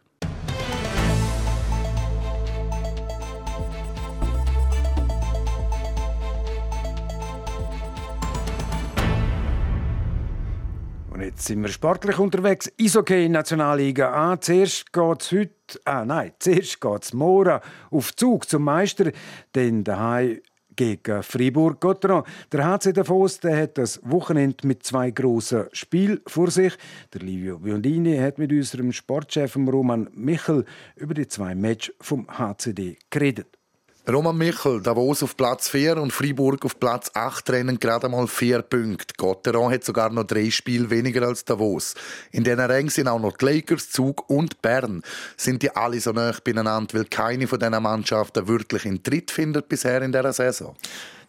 Jetzt 11.20 11.46
sind 11.46 11.62
wir 11.62 11.68
sportlich 11.68 12.18
unterwegs. 12.18 12.70
Eishockey 12.81 13.29
Nationalliga 13.29 14.12
A. 14.12 14.40
Zuerst 14.40 14.92
geht 14.92 15.22
es 15.22 15.33
heute, 15.33 15.81
ah 15.85 16.05
nein, 16.05 16.33
zuerst 16.38 16.81
geht 16.81 17.05
es 17.05 17.12
morgen 17.12 17.61
auf 17.90 18.16
Zug 18.16 18.48
zum 18.48 18.64
Meister, 18.64 19.12
denn 19.55 19.85
daheim 19.85 20.40
gegen 20.77 21.22
Fribourg 21.22 21.81
Gotteron. 21.81 22.24
Der 22.50 22.66
HC 22.66 22.92
Davos 22.92 23.38
der 23.38 23.62
hat 23.62 23.79
das 23.79 24.00
Wochenende 24.03 24.66
mit 24.66 24.83
zwei 24.83 25.11
grossen 25.11 25.66
Spielen 25.72 26.20
vor 26.27 26.50
sich. 26.50 26.77
Der 27.12 27.20
Livio 27.20 27.59
Biondini 27.59 28.16
hat 28.16 28.38
mit 28.38 28.50
unserem 28.50 28.92
Sportchef 28.92 29.57
Roman 29.57 30.09
Michel 30.12 30.64
über 30.96 31.14
die 31.14 31.29
zwei 31.29 31.55
Matches 31.55 31.94
vom 32.00 32.27
HCD 32.27 32.98
geredet. 33.11 33.59
Roman 34.07 34.37
Michel, 34.37 34.83
Davos 34.83 35.23
auf 35.23 35.35
Platz 35.35 35.71
4 35.71 35.97
und 35.97 36.12
Freiburg 36.12 36.67
auf 36.67 36.79
Platz 36.79 37.11
8 37.14 37.43
trennen 37.43 37.81
gerade 37.81 38.07
mal 38.11 38.27
vier 38.27 38.61
Punkte. 38.61 39.14
Gotteron 39.17 39.73
hat 39.73 39.83
sogar 39.83 40.11
noch 40.11 40.25
drei 40.25 40.51
Spiele 40.51 40.90
weniger 40.90 41.27
als 41.27 41.43
Davos. 41.43 41.95
In 42.31 42.45
diesen 42.45 42.61
Rängen 42.61 42.90
sind 42.90 43.09
auch 43.09 43.19
noch 43.19 43.38
die 43.38 43.47
Lakers, 43.47 43.88
Zug 43.88 44.29
und 44.29 44.61
Bern. 44.61 45.03
Sind 45.38 45.62
die 45.62 45.75
alle 45.75 46.01
so 46.01 46.12
nah 46.12 46.35
beieinander, 46.45 46.93
weil 46.93 47.07
keine 47.07 47.47
von 47.47 47.59
diesen 47.59 47.83
Mannschaften 47.83 48.47
wirklich 48.47 48.85
in 48.85 49.03
Tritt 49.03 49.31
findet 49.31 49.71
bisher 49.71 50.03
in 50.03 50.12
dieser 50.12 50.35
Saison? 50.35 50.77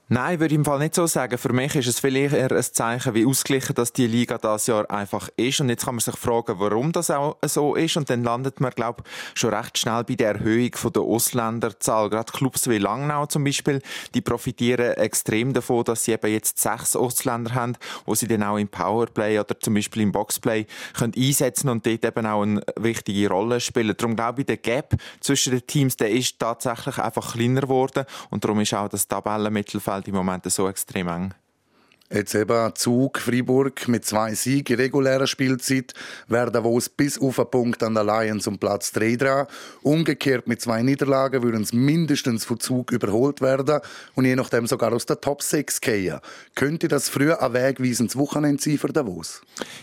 Nein, 0.08 0.40
würde 0.40 0.54
ich 0.54 0.60
im 0.60 0.66
Fall 0.66 0.78
nicht 0.78 0.94
so 0.94 1.08
sagen. 1.08 1.36
Für 1.40 1.52
mich 1.52 1.76
ist 1.76 1.88
es 1.88 2.00
vielleicht 2.00 2.36
eher 2.36 2.52
ein 2.52 2.62
Zeichen, 2.62 3.16
wie 3.16 3.26
ausgeglichen 3.26 3.74
dass 3.74 3.92
die 3.92 4.06
Liga 4.06 4.38
das 4.38 4.68
Jahr 4.68 4.88
einfach 4.92 5.30
ist. 5.36 5.62
Und 5.62 5.70
jetzt 5.70 5.84
kann 5.84 5.96
man 5.96 6.00
sich 6.00 6.16
fragen, 6.16 6.60
warum 6.60 6.92
das 6.92 7.10
auch 7.10 7.38
so 7.44 7.74
ist. 7.74 7.98
Und 7.98 8.08
dann 8.12 8.24
landet 8.24 8.60
man, 8.60 8.70
glaube 8.70 9.02
ich, 9.04 9.40
schon 9.40 9.52
recht 9.52 9.80
schnell 9.80 10.04
bei 10.04 10.14
der 10.14 10.36
Erhöhung 10.36 10.70
der 10.94 11.02
Ausländerzahl. 11.02 12.12
Gerade 12.12 12.32
Clubs 12.32 12.70
wie 12.70 12.78
Langnau 12.78 13.26
zum 13.26 13.46
Beispiel, 13.46 13.82
die 14.14 14.22
profitieren 14.22 14.94
extrem 14.94 15.54
davon, 15.54 15.84
dass 15.86 16.04
sie 16.04 16.12
eben 16.12 16.32
jetzt 16.32 16.60
sechs 16.60 16.96
Ausländer 16.96 17.56
haben, 17.56 17.76
wo 18.06 18.14
sie 18.14 18.28
dann 18.28 18.44
auch 18.44 18.58
im 18.58 18.68
Powerplay 18.68 19.40
oder 19.40 19.60
zum 19.60 19.74
Beispiel 19.74 20.04
im 20.04 20.12
Boxplay 20.12 20.68
können 20.94 21.14
einsetzen 21.18 21.68
und 21.68 21.84
dort 21.84 22.06
eben 22.06 22.26
auch 22.28 22.44
eine 22.44 22.62
wichtige 22.76 23.28
Rolle 23.30 23.60
spielen. 23.60 23.96
Darum 23.98 24.16
glaube 24.16 24.42
ich, 24.42 24.46
der 24.46 24.58
Gap 24.58 24.94
zwischen 25.20 25.50
den 25.50 25.66
Teams, 25.66 25.98
der 25.98 26.12
ist 26.12 26.38
tatsächlich 26.38 27.00
einfach 27.00 27.34
kleiner 27.34 27.62
geworden. 27.62 28.06
Und 28.30 28.44
darum 28.44 28.60
ist 28.60 28.76
auch 28.76 28.88
das 28.88 29.08
Tabellenmittelfeld 29.08 29.95
Mittelfeld 29.96 30.08
im 30.08 30.16
Moment 30.16 30.52
so 30.52 30.68
extrem 30.68 31.08
eng. 31.08 31.34
Jetzt 32.14 32.36
eben 32.36 32.76
Zug, 32.76 33.18
Freiburg 33.18 33.88
mit 33.88 34.06
zwei 34.06 34.36
Siegen 34.36 34.76
regulärer 34.76 35.26
Spielzeit 35.26 35.96
werden 36.28 36.64
es 36.78 36.88
bis 36.88 37.20
auf 37.20 37.40
einen 37.40 37.50
Punkt 37.50 37.82
an 37.82 37.96
der 37.96 38.04
Lions 38.04 38.46
um 38.46 38.60
Platz 38.60 38.92
3 38.92 39.16
dran. 39.16 39.48
Umgekehrt 39.82 40.48
mit 40.48 40.62
zwei 40.62 40.84
Niederlagen 40.84 41.42
würden 41.42 41.64
es 41.64 41.74
mindestens 41.74 42.46
von 42.46 42.60
Zug 42.60 42.92
überholt 42.92 43.42
werden 43.42 43.80
und 44.14 44.26
je 44.26 44.36
nachdem 44.36 44.68
sogar 44.68 44.94
aus 44.94 45.08
der 45.08 45.20
Top 45.20 45.42
6 45.42 45.82
gehen. 45.82 46.20
Könnte 46.54 46.90
das 46.90 47.10
früher 47.10 47.42
ein 47.42 47.54
wegweisendes 47.54 48.16
Wochenende 48.16 48.62
sein 48.62 48.78
für 48.78 48.90
Davos? 48.90 49.42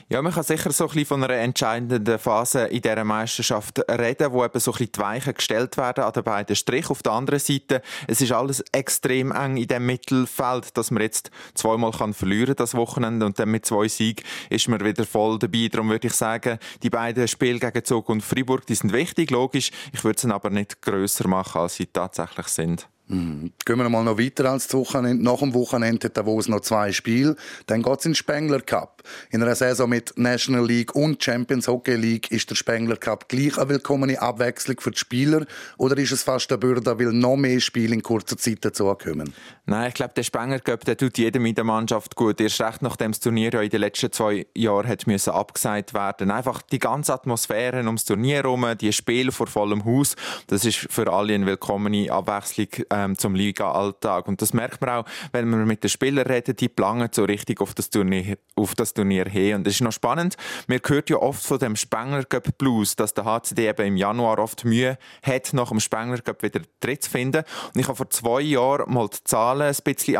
Ja, 0.09 0.23
man 0.23 0.33
kann 0.33 0.45
sicher 0.45 0.71
so 0.71 0.85
ein 0.85 0.91
bisschen 0.91 1.07
von 1.07 1.25
einer 1.25 1.35
entscheidenden 1.35 2.21
Phase 2.21 2.67
in 2.67 2.83
dieser 2.83 3.03
Meisterschaft 3.03 3.81
reden, 3.91 4.31
wo 4.31 4.45
eben 4.45 4.61
so 4.61 4.71
ein 4.71 4.79
bisschen 4.79 4.93
die 4.93 5.01
Weichen 5.01 5.35
gestellt 5.35 5.77
werden 5.77 6.05
an 6.05 6.13
den 6.13 6.23
beiden 6.23 6.55
Strich. 6.55 6.89
Auf 6.89 7.03
der 7.03 7.13
anderen 7.13 7.41
Seite, 7.41 7.83
es 8.07 8.21
ist 8.21 8.31
alles 8.31 8.63
extrem 8.71 9.33
eng 9.33 9.57
in 9.57 9.67
dem 9.67 9.87
Mittelfeld, 9.87 10.77
dass 10.77 10.93
man 10.93 11.03
jetzt 11.03 11.33
zweimal 11.55 11.91
kann 11.91 12.13
verlieren 12.23 12.55
das 12.55 12.77
Wochenende 12.77 13.27
und 13.27 13.37
dann 13.41 13.51
mit 13.51 13.67
zwei 13.67 13.89
Siegen 13.89 14.25
ist 14.49 14.69
man 14.69 14.85
wieder 14.85 15.05
voll 15.05 15.41
dabei. 15.41 15.69
Darum 15.69 15.91
würde 15.91 16.07
ich 16.07 16.13
sagen, 16.13 16.59
die 16.81 16.89
beiden 16.89 17.27
Spiele 17.27 17.59
gegen 17.59 17.85
Zug 17.85 18.09
und 18.09 18.23
Freiburg, 18.23 18.65
die 18.65 18.77
sind 18.77 18.93
wichtig, 18.93 19.33
logisch. 19.33 19.73
Ich 19.93 20.05
würde 20.05 20.21
sie 20.21 20.33
aber 20.33 20.51
nicht 20.51 20.81
grösser 20.81 21.27
machen, 21.27 21.63
als 21.63 21.75
sie 21.75 21.87
tatsächlich 21.87 22.47
sind. 22.47 22.89
Mhm. 23.09 23.53
Gehen 23.65 23.79
wir 23.79 23.89
mal 23.89 24.05
noch 24.05 24.19
weiter 24.19 24.51
als 24.51 24.69
das 24.69 24.75
Wochenende. 24.75 25.25
Nach 25.25 25.41
dem 25.41 25.53
Wochenende 25.53 26.07
hat 26.07 26.17
Davos 26.17 26.47
noch 26.47 26.61
zwei 26.61 26.93
Spiele. 26.93 27.35
Dann 27.67 27.83
geht 27.83 27.99
es 27.99 28.07
in 28.07 28.13
den 28.13 28.15
Spengler 28.15 28.61
Cup. 28.61 29.02
In 29.31 29.43
einer 29.43 29.55
Saison 29.55 29.89
mit 29.89 30.13
National 30.17 30.67
League 30.67 30.95
und 30.95 31.23
Champions 31.23 31.69
Hockey 31.69 31.95
League 31.95 32.31
ist 32.31 32.51
der 32.51 32.55
Spengler 32.55 32.97
Cup 32.97 33.29
gleich 33.29 33.59
eine 33.59 33.69
willkommene 33.69 34.21
Abwechslung 34.21 34.81
für 34.81 34.91
die 34.91 34.99
Spieler 34.99 35.47
oder 35.79 35.97
ist 35.99 36.13
es 36.13 36.23
fast 36.23 36.51
eine 36.51 36.59
Bürde, 36.59 36.99
weil 36.99 37.13
noch 37.13 37.37
mehr 37.37 37.61
Spiele 37.61 37.95
in 37.95 38.03
kurzer 38.03 38.37
Zeit 38.37 38.65
dazukommen? 38.65 39.33
Nein, 39.67 39.89
ich 39.89 39.95
glaube, 39.95 40.15
der 40.15 40.23
Spengler 40.23 40.61
Cup 40.61 40.85
der 40.85 40.97
tut 40.97 41.19
jedem 41.19 41.47
in 41.47 41.55
der 41.55 41.65
Mannschaft 41.65 42.17
gut. 42.17 42.41
Erst 42.41 42.61
recht 42.61 42.83
nachdem 42.83 43.13
das 43.13 43.21
Turnier 43.21 43.51
ja 43.53 43.61
in 43.61 43.71
den 43.71 43.81
letzten 43.81 44.13
zwei 44.13 44.47
Jahren 44.57 44.89
hat 44.89 45.07
müssen 45.07 45.31
abgesagt 45.31 45.95
werden. 45.95 46.31
Einfach 46.31 46.63
die 46.63 46.79
ganze 46.79 47.13
Atmosphäre 47.13 47.79
ums 47.85 48.05
Turnier 48.05 48.37
herum, 48.37 48.67
die 48.81 48.93
Spiele 48.93 49.33
vor 49.33 49.47
vollem 49.47 49.85
Haus, 49.85 50.17
das 50.47 50.65
ist 50.65 50.79
für 50.91 51.13
alle 51.13 51.35
eine 51.35 51.47
willkommene 51.47 52.11
Abwechslung 52.11 52.69
ähm, 52.91 53.19
zum 53.19 53.35
Liga-Alltag. 53.35 54.29
Und 54.29 54.43
das 54.43 54.53
merkt 54.53 54.81
man 54.81 54.91
auch, 54.91 55.05
wenn 55.33 55.49
man 55.49 55.67
mit 55.67 55.83
den 55.83 55.91
Spielern 55.91 56.27
redet, 56.27 56.61
die 56.61 56.69
planen 56.69 57.09
so 57.13 57.25
richtig 57.25 57.61
auf 57.61 57.75
das 57.75 57.91
Turnier, 57.91 58.37
auf 58.57 58.75
das 58.75 58.92
Turnier 58.93 59.27
hin. 59.27 59.57
Und 59.57 59.67
das 59.67 59.75
ist 59.75 59.81
noch 59.81 59.93
spannend. 59.93 60.37
Man 60.67 60.81
hört 60.87 61.11
ja 61.11 61.17
oft 61.17 61.43
von 61.43 61.59
dem 61.59 61.77
Spengler 61.77 62.25
Cup 62.25 62.59
Blues, 62.59 62.97
dass 62.97 63.15
der 63.15 63.25
HCD 63.25 63.69
eben 63.69 63.87
im 63.87 63.97
Januar 63.97 64.39
oft 64.39 64.65
Mühe 64.65 64.99
hat, 65.23 65.53
nach 65.53 65.69
dem 65.69 65.81
Spengler 65.81 66.19
Cup 66.19 66.43
wieder 66.43 66.61
Tritt 66.81 67.05
zu 67.05 67.11
finden. 67.11 67.45
Und 67.75 67.81
ich 67.81 67.87
habe 67.87 67.97
vor 67.97 68.11
zwei 68.11 68.41
Jahren 68.41 68.93
mal 68.93 69.09
die 69.09 69.23
Zahlen 69.25 69.63
ein 69.63 69.77
bisschen 69.85 70.17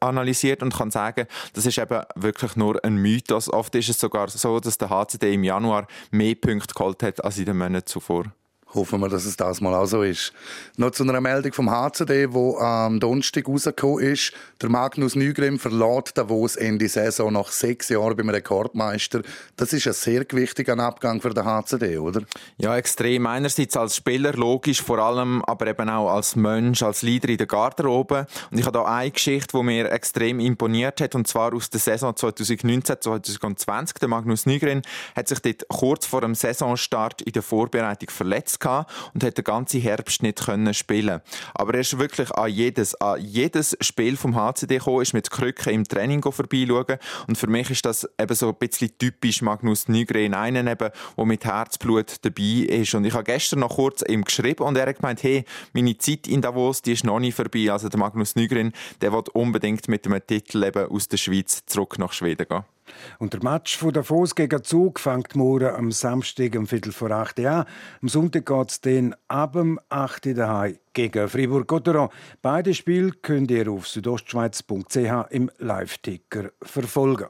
analysiert 0.00 0.62
und 0.62 0.74
kann 0.74 0.90
sagen, 0.90 1.26
das 1.54 1.66
ist 1.66 1.78
eben 1.78 2.02
wirklich 2.14 2.56
nur 2.56 2.82
ein 2.84 2.96
Mythos. 2.96 3.52
Oft 3.52 3.74
ist 3.74 3.88
es 3.88 4.00
sogar 4.00 4.28
so, 4.28 4.60
dass 4.60 4.78
der 4.78 4.90
HCD 4.90 5.34
im 5.34 5.44
Januar 5.44 5.86
mehr 6.10 6.34
Punkte 6.34 6.74
geholt 6.74 7.02
hat 7.02 7.24
als 7.24 7.38
in 7.38 7.46
den 7.46 7.58
Monaten 7.58 7.86
zuvor. 7.86 8.24
Hoffen 8.74 9.00
wir, 9.00 9.08
dass 9.08 9.24
es 9.24 9.36
das 9.36 9.60
mal 9.60 9.74
auch 9.74 9.86
so 9.86 10.02
ist. 10.02 10.32
Noch 10.76 10.90
zu 10.90 11.04
einer 11.04 11.20
Meldung 11.20 11.52
vom 11.52 11.70
HCD, 11.70 12.32
wo 12.32 12.58
am 12.58 12.98
Donnerstag 12.98 13.46
rausgekommen 13.48 14.04
ist. 14.04 14.32
Der 14.60 14.68
Magnus 14.68 15.14
Nygrim 15.14 15.58
verlässt 15.60 16.18
Davos 16.18 16.56
Ende 16.56 16.88
Saison 16.88 17.32
nach 17.32 17.52
sechs 17.52 17.88
Jahren 17.88 18.16
beim 18.16 18.28
Rekordmeister. 18.28 19.22
Das 19.56 19.72
ist 19.72 19.86
ein 19.86 19.92
sehr 19.92 20.24
wichtiger 20.32 20.76
Abgang 20.78 21.20
für 21.20 21.30
den 21.30 21.44
HCD, 21.44 21.98
oder? 21.98 22.22
Ja, 22.58 22.76
extrem. 22.76 23.26
Einerseits 23.26 23.76
als 23.76 23.96
Spieler, 23.96 24.32
logisch, 24.32 24.82
vor 24.82 24.98
allem 24.98 25.44
aber 25.44 25.68
eben 25.68 25.88
auch 25.88 26.10
als 26.10 26.34
Mensch, 26.34 26.82
als 26.82 27.02
Leader 27.02 27.28
in 27.28 27.38
der 27.38 27.46
Garderobe. 27.46 28.26
Und 28.50 28.58
ich 28.58 28.66
habe 28.66 28.78
da 28.78 28.84
eine 28.84 29.12
Geschichte, 29.12 29.56
die 29.56 29.62
mir 29.62 29.92
extrem 29.92 30.40
imponiert 30.40 31.00
hat, 31.00 31.14
und 31.14 31.28
zwar 31.28 31.54
aus 31.54 31.70
der 31.70 31.80
Saison 31.80 32.12
2019-2020. 32.12 34.00
Der 34.00 34.08
Magnus 34.08 34.44
Nygren 34.44 34.82
hat 35.14 35.28
sich 35.28 35.38
dort 35.38 35.68
kurz 35.68 36.04
vor 36.04 36.20
dem 36.20 36.34
Saisonstart 36.34 37.22
in 37.22 37.32
der 37.32 37.42
Vorbereitung 37.42 38.10
verletzt 38.10 38.55
gehabt 38.58 38.92
und 39.14 39.24
hat 39.24 39.36
den 39.36 39.44
ganzen 39.44 39.80
Herbst 39.80 40.22
nicht 40.22 40.44
können 40.44 40.74
spielen. 40.74 41.20
Aber 41.54 41.74
er 41.74 41.80
ist 41.80 41.98
wirklich 41.98 42.30
an 42.32 42.50
jedes, 42.50 42.94
an 43.00 43.20
jedes 43.20 43.76
Spiel 43.80 44.16
vom 44.16 44.34
HCD 44.34 44.78
gekommen, 44.78 45.02
ist 45.02 45.12
mit 45.12 45.30
Krücken 45.30 45.72
im 45.72 45.84
Training 45.84 46.22
vorbeischauen 46.22 46.98
und 47.28 47.38
für 47.38 47.46
mich 47.46 47.70
ist 47.70 47.84
das 47.84 48.08
eben 48.20 48.34
so 48.34 48.48
ein 48.48 48.54
bisschen 48.56 48.96
typisch 48.98 49.42
Magnus 49.42 49.88
Nygren, 49.88 50.34
einen 50.34 50.66
eben, 50.66 50.90
der 51.16 51.24
mit 51.24 51.44
Herzblut 51.44 52.16
dabei 52.22 52.66
ist. 52.68 52.94
Und 52.94 53.04
ich 53.04 53.14
habe 53.14 53.24
gestern 53.24 53.60
noch 53.60 53.76
kurz 53.76 54.02
ihm 54.02 54.24
geschrieben 54.24 54.64
und 54.64 54.76
er 54.76 54.86
hat 54.86 54.96
gemeint, 54.96 55.22
hey, 55.22 55.44
meine 55.72 55.96
Zeit 55.98 56.26
in 56.26 56.42
Davos, 56.42 56.82
die 56.82 56.92
ist 56.92 57.04
noch 57.04 57.20
nicht 57.20 57.34
vorbei. 57.34 57.70
Also 57.70 57.88
der 57.88 57.98
Magnus 57.98 58.36
Nygren, 58.36 58.72
der 59.00 59.12
wird 59.12 59.28
unbedingt 59.30 59.88
mit 59.88 60.04
dem 60.04 60.18
Titel 60.26 60.64
eben 60.64 60.90
aus 60.90 61.08
der 61.08 61.16
Schweiz 61.16 61.64
zurück 61.66 61.98
nach 61.98 62.12
Schweden 62.12 62.46
gehen. 62.48 62.75
Und 63.18 63.32
der 63.32 63.42
Match 63.42 63.76
von 63.76 63.92
Davos 63.92 64.34
gegen 64.34 64.62
Zug 64.64 65.00
fängt 65.00 65.36
morgen 65.36 65.74
am 65.74 65.92
Samstag 65.92 66.56
um 66.56 66.66
Viertel 66.66 66.92
vor 66.92 67.10
acht 67.10 67.38
an. 67.40 67.64
Am 68.02 68.08
Sonntag 68.08 68.46
geht 68.46 68.70
es 68.70 68.80
dann 68.80 69.14
ab 69.28 69.54
dem 69.54 69.78
8 69.88 70.26
Uhr 70.26 70.34
daheim 70.34 70.78
gegen 70.92 71.28
Fribourg-Gotteron. 71.28 72.08
Beide 72.42 72.74
Spiele 72.74 73.12
könnt 73.22 73.50
ihr 73.50 73.70
auf 73.70 73.88
südostschweiz.ch 73.88 75.30
im 75.30 75.50
Live-Ticker 75.58 76.50
verfolgen. 76.62 77.26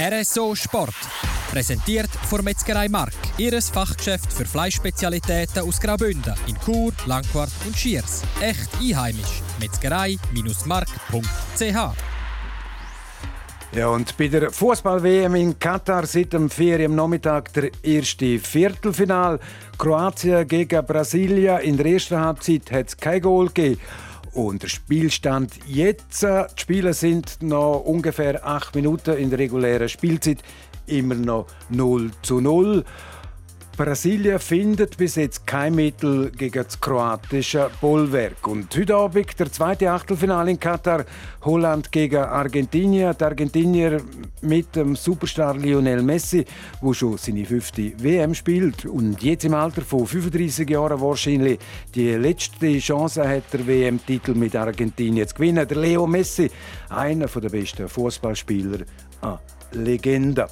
RSO 0.00 0.54
Sport. 0.54 0.94
Präsentiert 1.50 2.10
von 2.28 2.42
Metzgerei 2.42 2.88
Mark. 2.88 3.12
Ihres 3.38 3.70
Fachgeschäft 3.70 4.32
für 4.32 4.44
Fleischspezialitäten 4.44 5.62
aus 5.62 5.80
Graubünden 5.80 6.34
in 6.48 6.56
Chur, 6.64 6.92
Langquart 7.06 7.52
und 7.64 7.76
Schiers. 7.76 8.22
Echt 8.40 8.68
einheimisch. 8.80 9.42
Metzgerei-mark.ch 9.60 12.13
Ja, 13.74 13.88
und 13.88 14.16
bei 14.16 14.28
der 14.28 14.52
Fußball-WM 14.52 15.34
in 15.34 15.58
Katar 15.58 16.06
seit 16.06 16.32
dem 16.32 16.48
Ferien 16.48 16.92
am 16.92 16.96
Nachmittag 16.96 17.52
der 17.54 17.70
erste 17.82 18.38
Viertelfinal. 18.38 19.40
Kroatien 19.76 20.46
gegen 20.46 20.86
Brasilien. 20.86 21.60
In 21.60 21.76
der 21.76 21.86
ersten 21.86 22.20
Halbzeit 22.20 22.70
hat 22.70 22.86
es 22.86 22.96
kein 22.96 23.20
Goal 23.20 23.48
gegeben. 23.48 23.80
Und 24.32 24.62
der 24.62 24.68
Spielstand 24.68 25.54
jetzt, 25.66 26.22
äh, 26.22 26.46
die 26.56 26.60
Spiele 26.60 26.94
sind 26.94 27.42
noch 27.42 27.80
ungefähr 27.80 28.46
acht 28.46 28.76
Minuten 28.76 29.16
in 29.16 29.30
der 29.30 29.40
regulären 29.40 29.88
Spielzeit, 29.88 30.38
immer 30.86 31.16
noch 31.16 31.46
0 31.68 32.12
zu 32.22 32.40
0. 32.40 32.84
Brasilien 33.76 34.38
findet 34.38 34.96
bis 34.96 35.16
jetzt 35.16 35.44
kein 35.48 35.74
Mittel 35.74 36.30
gegen 36.30 36.62
das 36.62 36.80
kroatische 36.80 37.70
Bollwerk. 37.80 38.46
Und 38.46 38.76
heute 38.76 38.94
Abend 38.94 39.36
der 39.36 39.50
zweite 39.50 39.90
Achtelfinale 39.90 40.52
in 40.52 40.60
Katar. 40.60 41.04
Holland 41.42 41.90
gegen 41.90 42.22
Argentinien. 42.22 43.16
Die 43.18 43.24
Argentinier 43.24 44.00
mit 44.42 44.76
dem 44.76 44.94
Superstar 44.94 45.56
Lionel 45.56 46.02
Messi, 46.02 46.44
wo 46.80 46.92
schon 46.92 47.18
seine 47.18 47.44
fünfte 47.44 47.92
WM 47.98 48.32
spielt 48.34 48.86
und 48.86 49.20
jetzt 49.22 49.44
im 49.44 49.54
Alter 49.54 49.82
von 49.82 50.06
35 50.06 50.70
Jahren 50.70 51.00
wahrscheinlich 51.00 51.58
die 51.96 52.12
letzte 52.12 52.78
Chance 52.78 53.28
hat, 53.28 53.52
der 53.52 53.66
WM-Titel 53.66 54.34
mit 54.34 54.54
Argentinien 54.54 55.26
zu 55.26 55.34
gewinnen. 55.34 55.66
Der 55.66 55.76
Leo 55.76 56.06
Messi, 56.06 56.48
einer 56.90 57.26
der 57.26 57.48
besten 57.48 57.88
Fußballspieler, 57.88 58.84
eine 59.20 59.38
Legende. 59.72 60.46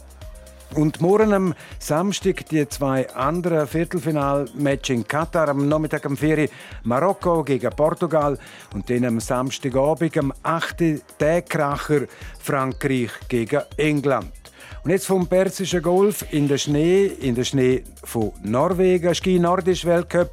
Und 0.74 1.02
morgen 1.02 1.34
am 1.34 1.54
Samstag 1.78 2.48
die 2.48 2.66
zwei 2.66 3.08
anderen 3.10 3.66
Viertelfinal-Match 3.66 4.88
in 4.88 5.06
Katar. 5.06 5.50
Am 5.50 5.68
Nachmittag 5.68 6.06
am 6.06 6.16
Ferien 6.16 6.48
Marokko 6.84 7.44
gegen 7.44 7.68
Portugal. 7.76 8.38
Und 8.72 8.88
dann 8.88 9.04
am 9.04 9.20
Samstagabend 9.20 10.16
am 10.16 10.32
8. 10.42 11.18
Tagkracher 11.18 12.06
Frankreich 12.40 13.10
gegen 13.28 13.60
England. 13.76 14.32
Und 14.82 14.90
jetzt 14.90 15.06
vom 15.06 15.26
Persischen 15.26 15.82
Golf 15.82 16.24
in 16.32 16.48
den 16.48 16.58
Schnee, 16.58 17.04
in 17.04 17.34
den 17.34 17.44
Schnee 17.44 17.84
von 18.02 18.32
Norwegen, 18.42 19.14
Ski 19.14 19.38
Nordisch 19.38 19.84
Weltcup 19.84 20.30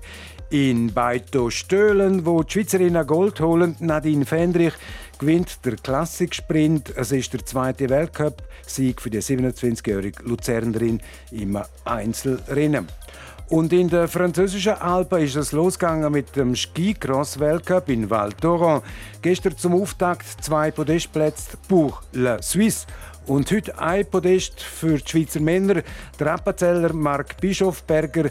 in 0.52 0.94
Beito 0.94 1.50
Stöhlen, 1.50 2.26
wo 2.26 2.44
die 2.44 2.54
Schweizerinnen 2.54 3.06
Gold 3.06 3.40
holen. 3.42 3.76
Nadine 3.80 4.26
Fendrich 4.26 4.74
gewinnt 5.20 5.64
der 5.66 5.76
Klassiksprint. 5.76 6.94
Es 6.96 7.12
ist 7.12 7.34
der 7.34 7.46
zweite 7.46 7.90
Weltcup-Sieg 7.90 9.02
für 9.02 9.10
die 9.10 9.22
27-jährige 9.22 10.24
Luzernerin 10.24 11.02
im 11.32 11.60
Einzelrennen. 11.86 12.88
Und 13.50 13.74
in 13.74 13.90
der 13.90 14.08
französischen 14.08 14.74
Alpen 14.74 15.24
ist 15.24 15.36
es 15.36 15.52
losgegangen 15.52 16.12
mit 16.12 16.36
dem 16.36 16.56
Ski-Cross-Weltcup 16.56 17.90
in 17.90 18.10
Val 18.10 18.32
Thorens. 18.32 18.84
Gestern 19.22 19.58
zum 19.58 19.74
Auftakt 19.82 20.26
zwei 20.44 20.72
Podestplätze 20.72 21.58
pour 21.68 22.02
la 22.14 22.42
Suisse. 22.42 22.86
Und 23.26 23.52
heute 23.52 23.78
ein 23.78 24.06
Podest 24.06 24.62
für 24.62 24.98
die 24.98 25.08
Schweizer 25.08 25.40
Männer. 25.40 25.82
Der 26.20 26.34
Appenzeller 26.34 26.94
Marc 26.94 27.42
Bischofberger 27.42 28.30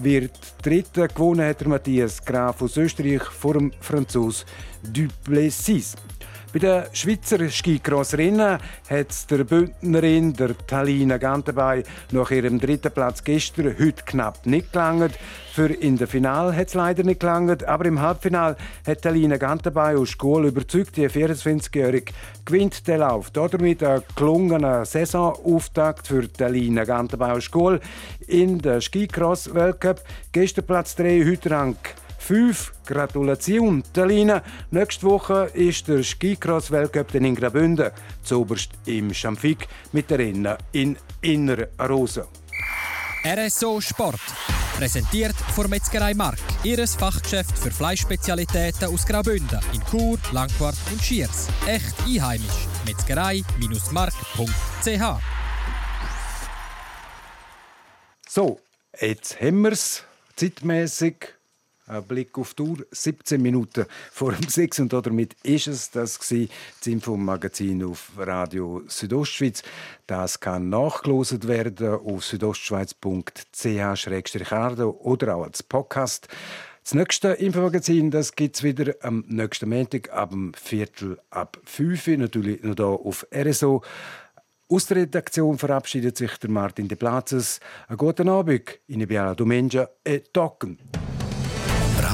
wird 0.00 0.38
Dritter. 0.62 1.08
Gewonnen 1.08 1.46
hat 1.46 1.66
Matthias 1.66 2.24
Graf 2.24 2.62
aus 2.62 2.76
Österreich 2.76 3.22
vor 3.22 3.54
dem 3.54 3.72
Franzos 3.80 4.46
Duplessis. 4.82 5.96
Bei 6.52 6.58
den 6.58 6.82
Schweizer 6.92 7.48
Skicross-Rennen 7.48 8.58
hat 8.88 9.30
der 9.30 9.44
Bündnerin, 9.44 10.32
der 10.32 10.58
Talina 10.66 11.16
Gantenbay, 11.16 11.84
nach 12.10 12.32
ihrem 12.32 12.58
dritten 12.58 12.90
Platz 12.90 13.22
gestern 13.22 13.76
heute 13.78 14.02
knapp 14.04 14.44
nicht 14.46 14.72
gelangt. 14.72 15.12
Für 15.52 15.66
in 15.66 15.96
der 15.96 16.08
Final 16.08 16.56
hat 16.56 16.66
es 16.66 16.74
leider 16.74 17.04
nicht 17.04 17.20
gelangt, 17.20 17.62
aber 17.62 17.84
im 17.84 18.00
Halbfinal 18.00 18.56
hat 18.84 19.02
Talina 19.02 19.36
Gantenbay 19.36 19.94
aus 19.94 20.08
Schule 20.08 20.48
überzeugt. 20.48 20.96
Die 20.96 21.08
24-Jährige 21.08 22.12
gewinnt 22.44 22.84
den 22.88 22.98
Lauf. 22.98 23.30
Damit 23.30 23.84
ein 23.84 24.02
gelungener 24.16 24.84
Saisonauftakt 24.84 26.08
für 26.08 26.32
Talina 26.32 26.82
Gantenbay 26.82 27.30
aus 27.30 27.44
Schule 27.44 27.78
in 28.26 28.58
der 28.58 28.80
Skicross-Weltcup. 28.80 30.02
Gestern 30.32 30.66
Platz 30.66 30.96
3, 30.96 31.24
heute 31.26 31.48
Rang 31.48 31.76
5. 32.20 32.72
Gratulation, 32.86 33.82
Talina. 33.92 34.42
Nächste 34.70 35.06
Woche 35.06 35.50
ist 35.54 35.88
der 35.88 36.02
Skicross-Weltcup 36.02 37.14
in 37.14 37.34
Graubünden, 37.34 37.90
zuoberst 38.22 38.70
im 38.86 39.12
Schamfik 39.12 39.66
mit 39.92 40.10
der 40.10 40.20
Rennen 40.20 40.56
in 40.72 40.96
Inner 41.22 41.66
Rosa. 41.80 42.26
RSO 43.24 43.80
Sport. 43.80 44.20
Präsentiert 44.76 45.34
von 45.54 45.68
Metzgerei 45.68 46.14
Mark. 46.14 46.38
Ihres 46.62 46.94
Fachgeschäft 46.94 47.58
für 47.58 47.70
Fleischspezialitäten 47.70 48.88
aus 48.88 49.04
Graubünden 49.04 49.60
in 49.74 49.82
Chur, 49.90 50.18
Langquart 50.32 50.76
und 50.90 51.02
Schiers. 51.02 51.48
Echt 51.66 51.94
einheimisch. 52.06 52.66
Metzgerei-mark.ch 52.86 55.20
So, 58.26 58.60
jetzt 58.98 59.40
haben 59.40 59.62
wir 59.62 59.72
es 59.72 60.04
zeitmäßig 60.36 61.34
Blick 62.06 62.38
auf 62.38 62.54
die 62.54 62.62
Uhr, 62.62 62.78
17 62.90 63.42
Minuten 63.42 63.86
vor 64.12 64.32
dem 64.32 64.48
6 64.48 64.80
und 64.80 64.92
damit 64.92 65.34
ist 65.42 65.66
es 65.66 65.90
das 65.90 66.18
gewesen, 66.18 66.50
das 66.78 66.86
Infomagazin 66.86 67.82
auf 67.84 68.12
Radio 68.16 68.82
Südostschweiz. 68.86 69.62
Das 70.06 70.40
kann 70.40 70.68
nachgelost 70.68 71.48
werden 71.48 71.88
auf 71.88 72.22
südostschweiz.ch-radio 72.24 74.90
oder 75.02 75.36
auch 75.36 75.44
als 75.44 75.62
Podcast. 75.62 76.28
Das 76.82 76.94
nächste 76.94 77.28
Infomagazin 77.28 78.10
gibt 78.10 78.56
es 78.56 78.62
wieder 78.62 78.94
am 79.02 79.24
nächsten 79.28 79.68
Montag 79.68 80.12
ab 80.12 80.30
dem 80.30 80.54
Viertel 80.54 81.18
ab 81.30 81.58
5 81.64 82.08
Uhr, 82.08 82.16
natürlich 82.16 82.62
noch 82.62 82.74
hier 82.74 82.86
auf 82.86 83.26
RSO. 83.34 83.82
Aus 84.68 84.86
der 84.86 84.98
Redaktion 84.98 85.58
verabschiedet 85.58 86.16
sich 86.16 86.36
der 86.38 86.48
Martin 86.48 86.86
de 86.86 86.96
Platzes. 86.96 87.58
Einen 87.88 87.98
guten 87.98 88.28
Abend, 88.28 88.78
in 88.86 89.06
Biala 89.06 89.34
Domenja 89.34 89.88
e 90.04 90.20
Tocken. 90.20 90.78